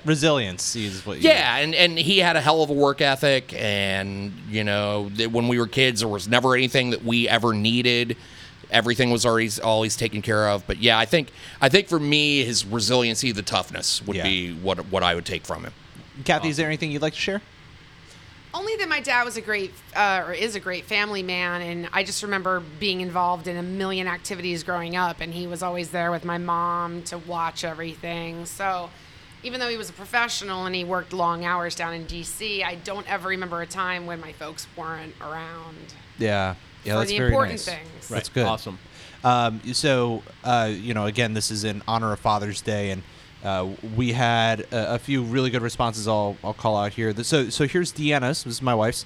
[0.04, 1.18] resilience is what.
[1.18, 5.10] You Yeah, and, and he had a hell of a work ethic, and you know,
[5.30, 8.16] when we were kids, there was never anything that we ever needed.
[8.70, 10.66] Everything was always always taken care of.
[10.66, 14.24] But yeah, I think I think for me, his resiliency, the toughness, would Yeah.
[14.24, 15.72] be what what I would take from him.
[16.24, 17.40] Kathy, is there anything you'd like to share?
[18.54, 21.88] Only that my dad was a great, uh, or is a great family man, and
[21.92, 25.90] I just remember being involved in a million activities growing up, and he was always
[25.90, 28.46] there with my mom to watch everything.
[28.46, 28.88] So,
[29.42, 32.76] even though he was a professional and he worked long hours down in D.C., I
[32.76, 35.94] don't ever remember a time when my folks weren't around.
[36.18, 36.54] Yeah.
[36.84, 37.64] Yeah, For that's the very important nice.
[37.66, 38.08] things.
[38.08, 38.46] That's good.
[38.46, 38.78] Awesome.
[39.24, 43.02] Um, so, uh, you know, again, this is in honor of Father's Day, and
[43.44, 46.08] uh, we had a, a few really good responses.
[46.08, 47.14] I'll I'll call out here.
[47.22, 48.44] So, so here's Deanna's.
[48.44, 49.04] This is my wife's.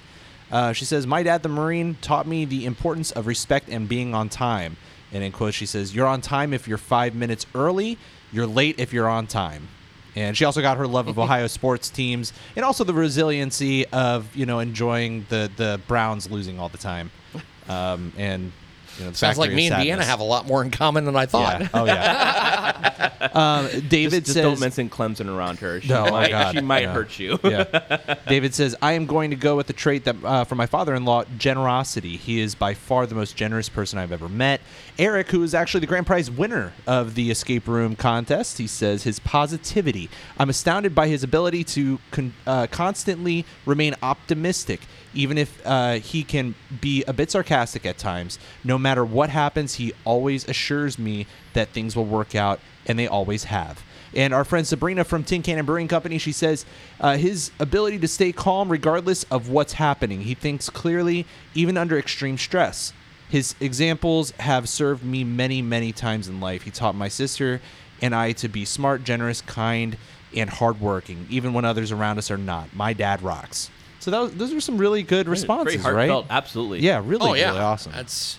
[0.51, 4.13] Uh, she says, "My dad, the Marine, taught me the importance of respect and being
[4.13, 4.77] on time."
[5.11, 7.97] And in quotes, she says, "You're on time if you're five minutes early.
[8.31, 9.67] You're late if you're on time."
[10.15, 14.35] And she also got her love of Ohio sports teams, and also the resiliency of
[14.35, 17.11] you know enjoying the the Browns losing all the time,
[17.69, 18.51] um, and
[18.97, 21.15] you know the Sounds like me and Deanna have a lot more in common than
[21.15, 21.61] I thought.
[21.61, 21.69] Yeah.
[21.73, 23.29] Oh yeah.
[23.33, 24.43] um, David Just, just says.
[24.43, 25.81] don't mention Clemson around her.
[25.81, 26.93] She No, oh, might, God, she might yeah.
[26.93, 27.39] hurt you.
[27.43, 28.15] yeah.
[28.27, 31.25] David says, I am going to go with the trait that uh, from my father-in-law,
[31.37, 32.17] generosity.
[32.17, 34.61] He is by far the most generous person I've ever met.
[34.99, 39.03] Eric, who is actually the grand prize winner of the escape room contest, he says
[39.03, 40.09] his positivity.
[40.37, 44.81] I'm astounded by his ability to con- uh, constantly remain optimistic.
[45.13, 49.75] Even if uh, he can be a bit sarcastic at times, no matter what happens,
[49.75, 53.83] he always assures me that things will work out, and they always have.
[54.15, 56.65] And our friend Sabrina from Tin Cannon Brewing Company, she says
[56.99, 60.21] uh, his ability to stay calm regardless of what's happening.
[60.21, 62.93] He thinks clearly, even under extreme stress.
[63.29, 66.61] His examples have served me many, many times in life.
[66.61, 67.61] He taught my sister
[68.01, 69.97] and I to be smart, generous, kind,
[70.35, 72.75] and hardworking, even when others around us are not.
[72.75, 73.69] My dad rocks.
[74.03, 76.09] So that was, those are some really good responses, Very right?
[76.09, 76.25] heartfelt.
[76.29, 76.79] Absolutely.
[76.79, 77.93] Yeah, really, Oh yeah, really awesome.
[77.93, 78.37] That's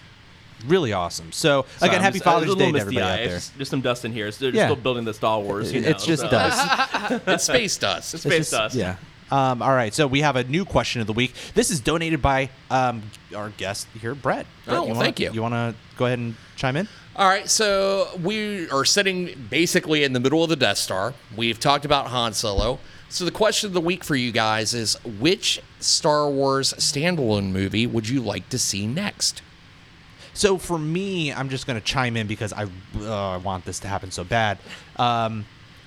[0.66, 1.32] really awesome.
[1.32, 3.20] So Sorry, again, I'm happy just- I was a Father's little Day to everybody misty-eyed.
[3.24, 3.36] out there.
[3.36, 4.30] It's Just some dust in here.
[4.30, 4.66] So they're Yeah.
[4.66, 5.72] still building the Star Wars.
[5.72, 7.22] You know, It's just so- dust.
[7.26, 8.14] it's space dust.
[8.14, 8.74] It's It's space just- dust.
[8.76, 8.96] Yeah.
[9.30, 11.34] Um, all right, so we have a new question of the week.
[11.54, 13.02] This is donated by um,
[13.34, 14.46] our guest here, Brett.
[14.66, 15.30] Brett, Oh, well, wanna- thank you.
[15.32, 16.88] You want to go ahead and chime in?
[17.16, 21.14] All right, so we are sitting basically in the middle of the Death Star.
[21.36, 22.78] We've talked about Han Solo.
[23.08, 27.86] So the question of the week for you guys is which Star Wars standalone movie
[27.86, 29.42] would you like to see next?
[30.32, 33.88] So for me, I'm just going to chime in because I uh, want this to
[33.88, 34.58] happen so bad.
[34.96, 35.44] Um,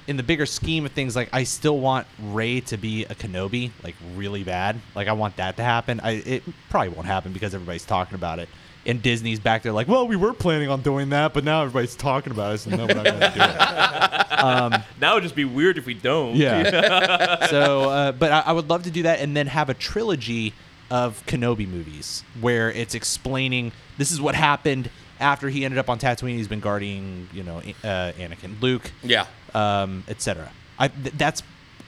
[0.07, 3.71] in the bigger scheme of things, like I still want Rey to be a Kenobi,
[3.83, 4.79] like really bad.
[4.95, 5.99] Like I want that to happen.
[5.99, 8.47] I it probably won't happen because everybody's talking about it.
[8.87, 11.95] And Disney's back there like, well, we were planning on doing that, but now everybody's
[11.95, 14.81] talking about it, so no, we're not going to do it.
[14.99, 16.35] That would just be weird if we don't.
[16.35, 17.45] Yeah.
[17.49, 20.53] so, uh, but I, I would love to do that and then have a trilogy
[20.89, 25.99] of Kenobi movies where it's explaining this is what happened after he ended up on
[25.99, 26.35] Tatooine.
[26.35, 29.25] He's been guarding, you know, uh, Anakin, Luke, Yeah.
[29.53, 30.51] um, etc.
[30.79, 31.43] I th- that's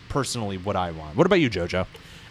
[0.10, 1.16] personally what I want.
[1.16, 1.86] What about you, JoJo?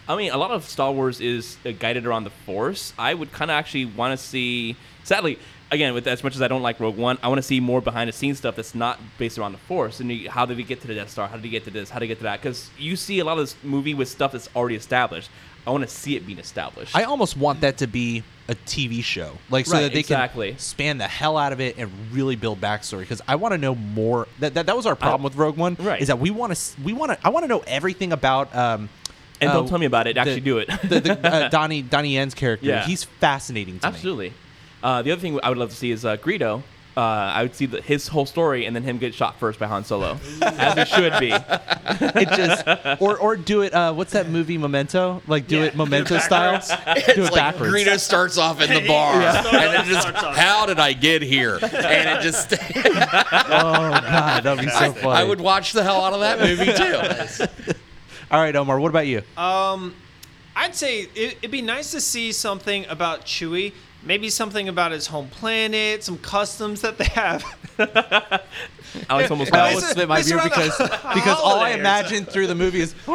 [0.09, 2.93] I mean, a lot of Star Wars is uh, guided around the Force.
[2.97, 4.75] I would kind of actually want to see.
[5.03, 5.37] Sadly,
[5.71, 7.79] again, with as much as I don't like Rogue One, I want to see more
[7.79, 9.99] behind the scenes stuff that's not based around the Force.
[9.99, 11.27] And you- how did he get to the Death Star?
[11.27, 11.91] How did he get to this?
[11.91, 12.41] How did he get to that?
[12.41, 15.29] Because you see a lot of this movie with stuff that's already established.
[15.67, 16.95] I want to see it being established.
[16.95, 20.51] I almost want that to be a TV show, like so Right, that they exactly.
[20.51, 23.01] can span the hell out of it and really build backstory.
[23.01, 24.27] Because I want to know more.
[24.39, 26.01] That, that that was our problem with Rogue One, Right.
[26.01, 28.55] Is that we want to we want to I want to know everything about.
[28.55, 28.89] Um,
[29.41, 30.67] And uh, don't tell me about it, actually the- do it.
[30.83, 32.85] the, the, uh, Donnie Donnie Yen's character, Yeah.
[32.85, 33.93] he's fascinating to me.
[33.93, 34.33] Absolutely.
[34.83, 36.63] Uh, the other thing I would love to see is uh, Greedo.
[36.97, 39.67] Uh, I would see the, his whole story and then him get shot first by
[39.67, 41.31] Han Solo, as it should be.
[41.31, 43.73] It just or or do it.
[43.73, 45.21] Uh, what's that movie Memento?
[45.25, 46.59] Like do Yeah, it Memento style.
[46.59, 47.73] do it It's like backwards.
[47.73, 51.59] Greedo starts off in the bar, and it just, how did I get here?
[51.61, 55.21] And it just, Oh god, that'd be so funny.
[55.21, 57.75] I would watch the hell out of that movie too.
[58.31, 58.79] All right, Omar.
[58.79, 59.23] What about you?
[59.37, 59.95] Um,
[60.55, 63.73] I'd say it, it'd be nice to see something about Chewie.
[64.03, 67.43] Maybe something about his home planet, some customs that they have.
[69.09, 70.77] Alex almost I got it's almost a- spit my it's beer because
[71.13, 71.79] because all I holidays.
[71.79, 72.93] imagine through the movie is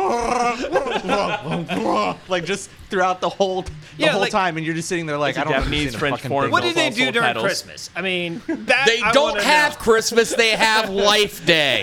[2.29, 5.19] like just throughout the whole the Yeah, whole like- time, and you're just sitting there
[5.19, 6.53] like I don't Japanese, understand a French, fucking foreign thing.
[6.53, 7.45] What did they do during titles.
[7.45, 7.91] Christmas?
[7.97, 9.79] I mean, that They I don't wanna have know.
[9.79, 11.83] Christmas, they have Life Day.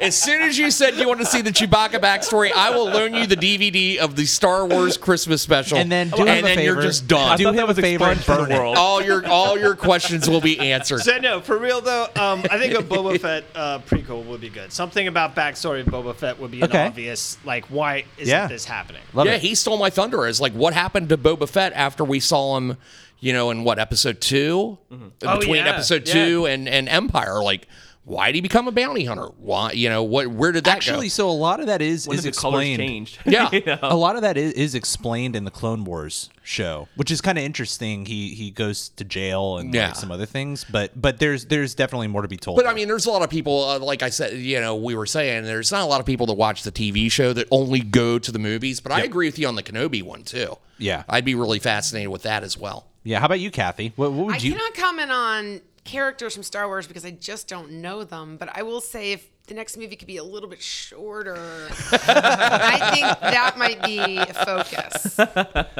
[0.00, 3.14] As soon as you said you want to see the Chewbacca backstory, I will loan
[3.14, 5.78] you the DVD of the Star Wars Christmas special.
[5.78, 6.82] And then do him and a then you're favor.
[6.86, 7.36] just done.
[7.36, 8.58] Do thought him that a favor and expunged from burn the it.
[8.58, 8.76] world.
[8.76, 11.00] all your all your questions will be answered.
[11.00, 14.48] So no, for real though, um, I think a Boba Fett uh, prequel would be
[14.48, 14.72] good.
[14.72, 18.46] Something about backstory of Boba Fett would be an obvious, like why isn't Yeah.
[18.46, 19.02] this happening?
[19.14, 19.40] Love yeah, it.
[19.42, 20.26] he stole my thunder.
[20.26, 22.76] Is like what happened to Boba Fett after we saw him,
[23.20, 24.78] you know, in what episode 2
[25.24, 26.14] Oh, between yeah, episode yeah.
[26.26, 27.42] two and and Empire.
[27.42, 27.66] Like,
[28.08, 29.26] why did he become a bounty hunter?
[29.36, 30.28] Why, you know, what?
[30.28, 31.10] Where did that Actually, go?
[31.10, 32.78] so a lot of that is When is the explained.
[32.78, 33.18] changed.
[33.26, 33.50] Yeah.
[33.52, 33.78] You know?
[33.82, 37.36] A lot of that is, is explained in the Clone Wars show, which is kind
[37.36, 38.06] of interesting.
[38.06, 39.88] He he goes to jail and Yeah.
[39.88, 42.56] like, some other things, but but there's there's definitely more to be told.
[42.56, 44.94] But I mean, there's a lot of people, uh, like I said, you know, we
[44.94, 47.80] were saying, there's not a lot of people that watch the TV show that only
[47.80, 48.80] go to the movies.
[48.80, 50.56] But I agree with you on the Kenobi one too.
[50.78, 51.02] Yeah.
[51.08, 52.86] I'd be really fascinated with that as well.
[53.04, 53.20] yeah.
[53.20, 53.92] How about you, Kathy?
[53.96, 54.52] What, what would I you?
[54.52, 55.60] cannot comment on
[55.92, 58.36] characters from Star Wars because I just don't know them.
[58.36, 62.90] But I will say if the next movie could be a little bit shorter, I
[62.94, 65.18] think that might be a focus.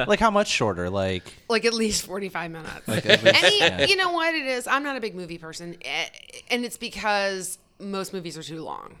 [0.07, 0.89] like how much shorter?
[0.89, 2.71] Like Like at least 45 minutes.
[2.87, 3.85] at least- Any, yeah.
[3.85, 4.65] you know what it is?
[4.67, 6.07] I'm not a big movie person, eh,
[6.49, 8.95] and it's because most movies are too long.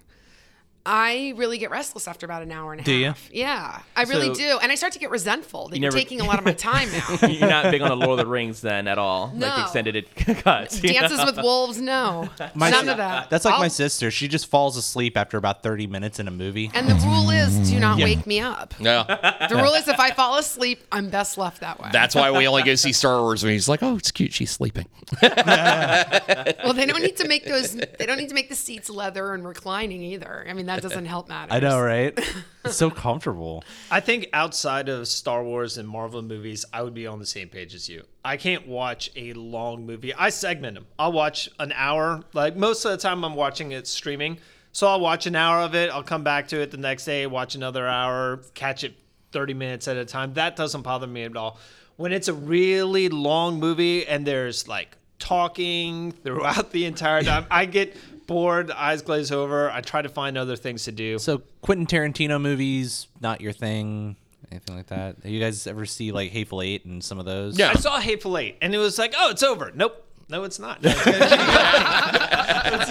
[0.85, 3.07] I really get restless after about an hour and a Do ya?
[3.09, 3.29] half.
[3.31, 5.91] Yeah, I really So- do, and I start to get resentful that You you are
[5.91, 7.17] taking a lot of my time now.
[7.27, 9.55] You're not big on the Lord of the Rings then at all, like No.
[9.57, 10.79] the extended it- cuts.
[10.79, 11.25] Dances know?
[11.25, 13.29] with Wolves, no, My none of that.
[13.29, 14.09] That's like my I'll- sister.
[14.09, 16.71] She just falls asleep after about 30 minutes in a movie.
[16.73, 18.05] And the rule is, do not Yeah.
[18.05, 18.73] wake me up.
[18.79, 19.03] Yeah.
[19.49, 21.89] The rule is, if I fall asleep, I'm best left that way.
[21.91, 24.33] That's why we only go see Star Wars when he's like, oh, it's cute.
[24.33, 24.85] She's sleeping.
[25.21, 27.73] well, they don't need to make those.
[27.75, 30.45] They don't need to make the seats leather and reclining either.
[30.49, 31.53] I mean, that doesn't help matters.
[31.53, 32.17] I know, right?
[32.65, 33.63] It's so comfortable.
[33.91, 37.49] I think outside of Star Wars and Marvel movies, I would be on the same
[37.49, 38.03] page as you.
[38.23, 40.13] I can't watch a long movie.
[40.13, 40.85] I segment them.
[40.97, 42.23] I'll watch an hour.
[42.33, 44.37] Like most of the time, I'm watching it streaming.
[44.71, 45.89] So I'll watch an hour of it.
[45.89, 48.95] I'll come back to it the next day, watch another hour, catch it
[49.31, 50.33] 30 minutes at a time.
[50.35, 51.59] That doesn't bother me at all.
[51.95, 57.65] When it's a really long movie and there's like talking throughout the entire time, I
[57.65, 57.95] get
[58.29, 59.69] bored, eyes glaze over.
[59.71, 61.19] I try to find other things to do.
[61.19, 64.15] So Quentin Tarantino movies, not your thing,
[64.51, 65.25] anything like that.
[65.25, 67.59] You guys ever see like Hateful Eight and some of those?
[67.59, 67.71] Yeah.
[67.71, 69.71] I saw Hateful Eight, and it was like, oh, it's over.
[69.75, 70.05] Nope.
[70.29, 70.79] No, it's not.
[70.83, 70.99] that's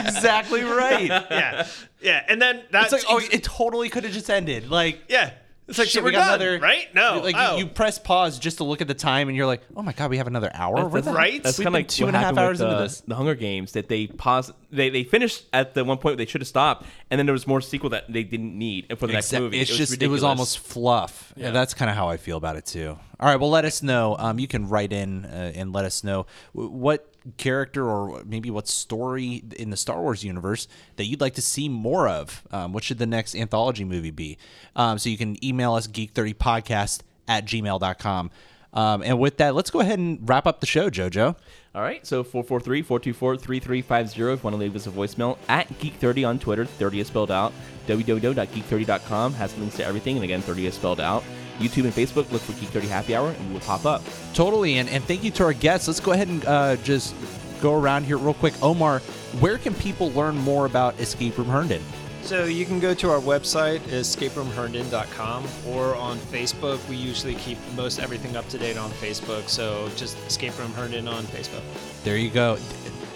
[0.01, 1.07] exactly right.
[1.07, 1.67] yeah,
[2.01, 4.69] yeah, and then that's It's like, oh, it totally could have just ended.
[4.69, 5.31] Like, yeah.
[5.69, 6.93] It's like shit, so we we're got done, another right?
[6.95, 7.59] No, Like oh.
[7.59, 9.93] you, you press pause just to look at the time, and you're like, oh my
[9.93, 10.89] god, we have another hour.
[10.89, 11.35] Where the right?
[11.35, 12.83] heck- That's We've kind of like two what and a half happened hours with, into
[12.83, 13.01] this.
[13.03, 14.53] The Hunger Games that they paused.
[14.71, 17.47] They they finished at the one point they should have stopped, and then there was
[17.47, 19.61] more sequel that they didn't need for the next Exact- movie.
[19.61, 20.23] It's it was just it was ridiculous.
[20.25, 21.33] almost fluff.
[21.37, 21.51] Yeah.
[21.53, 22.99] that's kind of how I feel about it too.
[23.21, 24.15] All right, well, let us know.
[24.19, 28.51] Um, you can write in uh, and let us know w- what character or maybe
[28.51, 32.43] what story in the Star Wars universe that you'd like to see more of.
[32.53, 34.39] Um, what should the next anthology movie be?
[34.77, 38.31] Um, so you can email us geek30podcast at gmail.com.
[38.73, 41.37] Um, and with that, let's go ahead and wrap up the show, JoJo.
[41.75, 45.37] All right, so 443-424-3350 if you want to leave us a voicemail.
[45.49, 47.53] At Geek30 on Twitter, 30 is spelled out.
[47.87, 51.23] www.geek30.com has links to everything, and again, 30 is spelled out.
[51.59, 54.03] YouTube and Facebook, look for Geek30 Happy Hour, and we will pop up.
[54.33, 55.87] Totally, and, and thank you to our guests.
[55.87, 57.15] Let's go ahead and uh, just
[57.61, 58.55] go around here real quick.
[58.63, 59.01] Omar,
[59.41, 61.83] where can people learn more about Escape Room Herndon?
[62.29, 66.87] So you can go to our website, escaperoomherndon.com, or on Facebook.
[66.87, 69.49] We usually keep most everything up to date on Facebook.
[69.49, 71.63] So just Escape Room Herndon on Facebook.
[72.05, 72.59] There you go.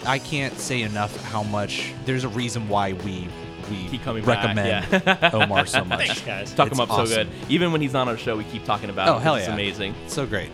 [0.06, 3.28] I can't say enough how much there's a reason why we
[3.70, 5.30] we Keep coming back, recommend yeah.
[5.34, 6.06] Omar so much.
[6.06, 6.54] Thanks, guys.
[6.54, 7.06] Talk It's him up awesome.
[7.06, 7.28] so good.
[7.50, 9.22] Even when he's not on our show, we keep talking about Oh him.
[9.22, 9.94] hell It's yeah, amazing.
[10.08, 10.50] so great.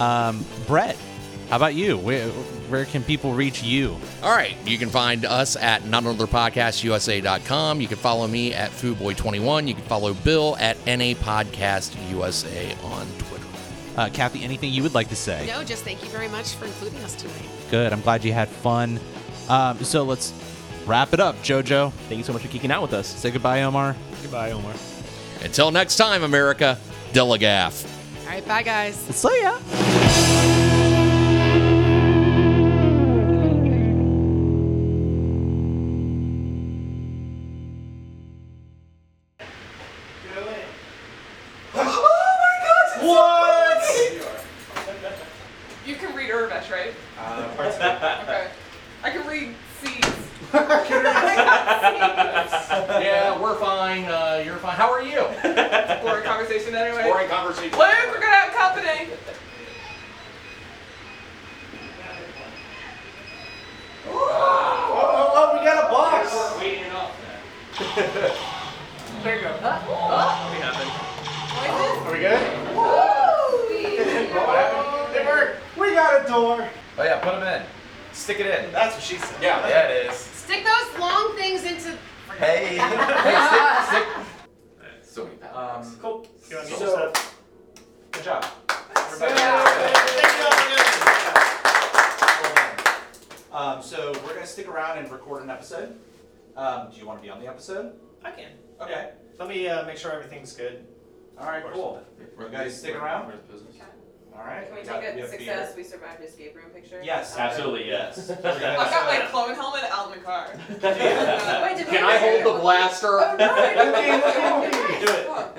[0.00, 0.96] Um, Brett,
[1.48, 1.96] how about you?
[1.96, 2.28] Where
[2.68, 3.96] where can people reach you?
[4.22, 4.54] All right.
[4.66, 7.80] You can find us at notanotherpodcastusa.com.
[7.80, 9.66] You can follow me at foodboy21.
[9.68, 13.44] You can follow Bill at NA Podcast USA on Twitter.
[13.96, 15.46] Uh, Kathy, anything you would like to say?
[15.46, 17.48] No, just thank you very much for including us tonight.
[17.70, 17.92] Good.
[17.92, 19.00] I'm glad you had fun.
[19.48, 20.32] Um, so let's
[20.86, 21.92] wrap it up, JoJo.
[21.92, 23.06] Thank you so much for kicking out with us.
[23.08, 23.96] Say goodbye, Omar.
[24.22, 24.74] Goodbye, Omar.
[25.42, 26.78] Until next time, America,
[27.12, 27.86] Delagaff.
[28.24, 28.96] All right, bye, guys.
[28.96, 30.07] See ya.
[69.22, 69.50] There you go.
[69.52, 69.82] What
[70.62, 70.92] happened?
[72.06, 72.40] Are we good?
[72.76, 72.82] Woo!
[74.34, 75.16] what happened?
[75.16, 75.56] It worked.
[75.78, 76.68] We got a door.
[76.98, 77.62] Oh yeah, put them in.
[78.12, 78.72] Stick it in.
[78.72, 79.42] That's what she said.
[79.42, 80.16] Yeah, yeah it is.
[80.16, 81.96] Stick those long things into.
[82.38, 84.06] Hey, hey, stick, stick.
[85.02, 85.88] So many pounds.
[85.88, 86.26] Um, Cool.
[86.50, 87.36] You want So- your stuff?
[88.12, 88.44] good job.
[93.52, 95.96] Um, so we're gonna stick around and record an episode.
[96.56, 97.92] Um, do you want to be on the episode?
[98.24, 98.50] I can.
[98.80, 99.10] Okay.
[99.38, 100.84] Let me uh, make sure everything's good.
[101.38, 101.62] All right.
[101.72, 102.02] Cool.
[102.40, 103.26] You guys stick around.
[103.26, 103.76] Where's the business?
[104.34, 104.66] All right.
[104.68, 107.00] Can we got- take we a have success, we survived escape room picture?
[107.02, 107.36] Yes.
[107.36, 108.28] Absolutely, yes.
[108.28, 110.46] We're gonna- I've got my clone helmet out in the car.
[110.68, 113.18] Wait, did Can I hold the blaster?
[113.20, 115.06] Oh, no, I didn't.
[115.06, 115.26] Do it.
[115.26, 115.56] Fuck.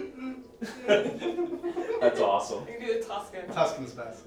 [2.01, 2.67] That's awesome.
[2.67, 3.53] You can do the Tusken.
[3.53, 4.23] Tusken's best.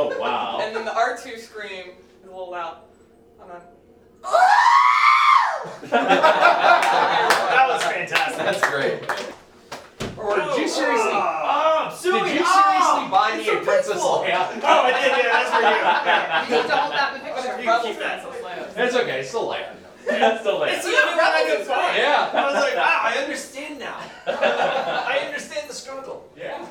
[0.00, 0.58] Oh wow.
[0.62, 1.90] And then the R2 scream
[2.22, 2.78] is a little loud.
[3.38, 3.62] Hold on.
[5.90, 8.36] That was fantastic.
[8.38, 9.02] That's great.
[10.18, 11.12] Or did you seriously?
[11.14, 12.58] Oh, Did you oh!
[12.58, 14.60] seriously buy me a Princess Leia?
[14.62, 15.10] Oh, I did.
[15.16, 15.66] Yeah, that's for you.
[15.68, 16.44] Yeah.
[16.48, 17.54] You need to hold that in the picture.
[17.62, 18.26] You keep that.
[18.76, 19.20] It's okay.
[19.20, 19.74] It's still Leia.
[20.06, 21.96] That's the It's the only one I could find.
[21.96, 22.30] Yeah.
[22.32, 24.00] I was like, wow, I understand now.
[24.26, 26.28] I understand the struggle.
[26.36, 26.64] Yeah.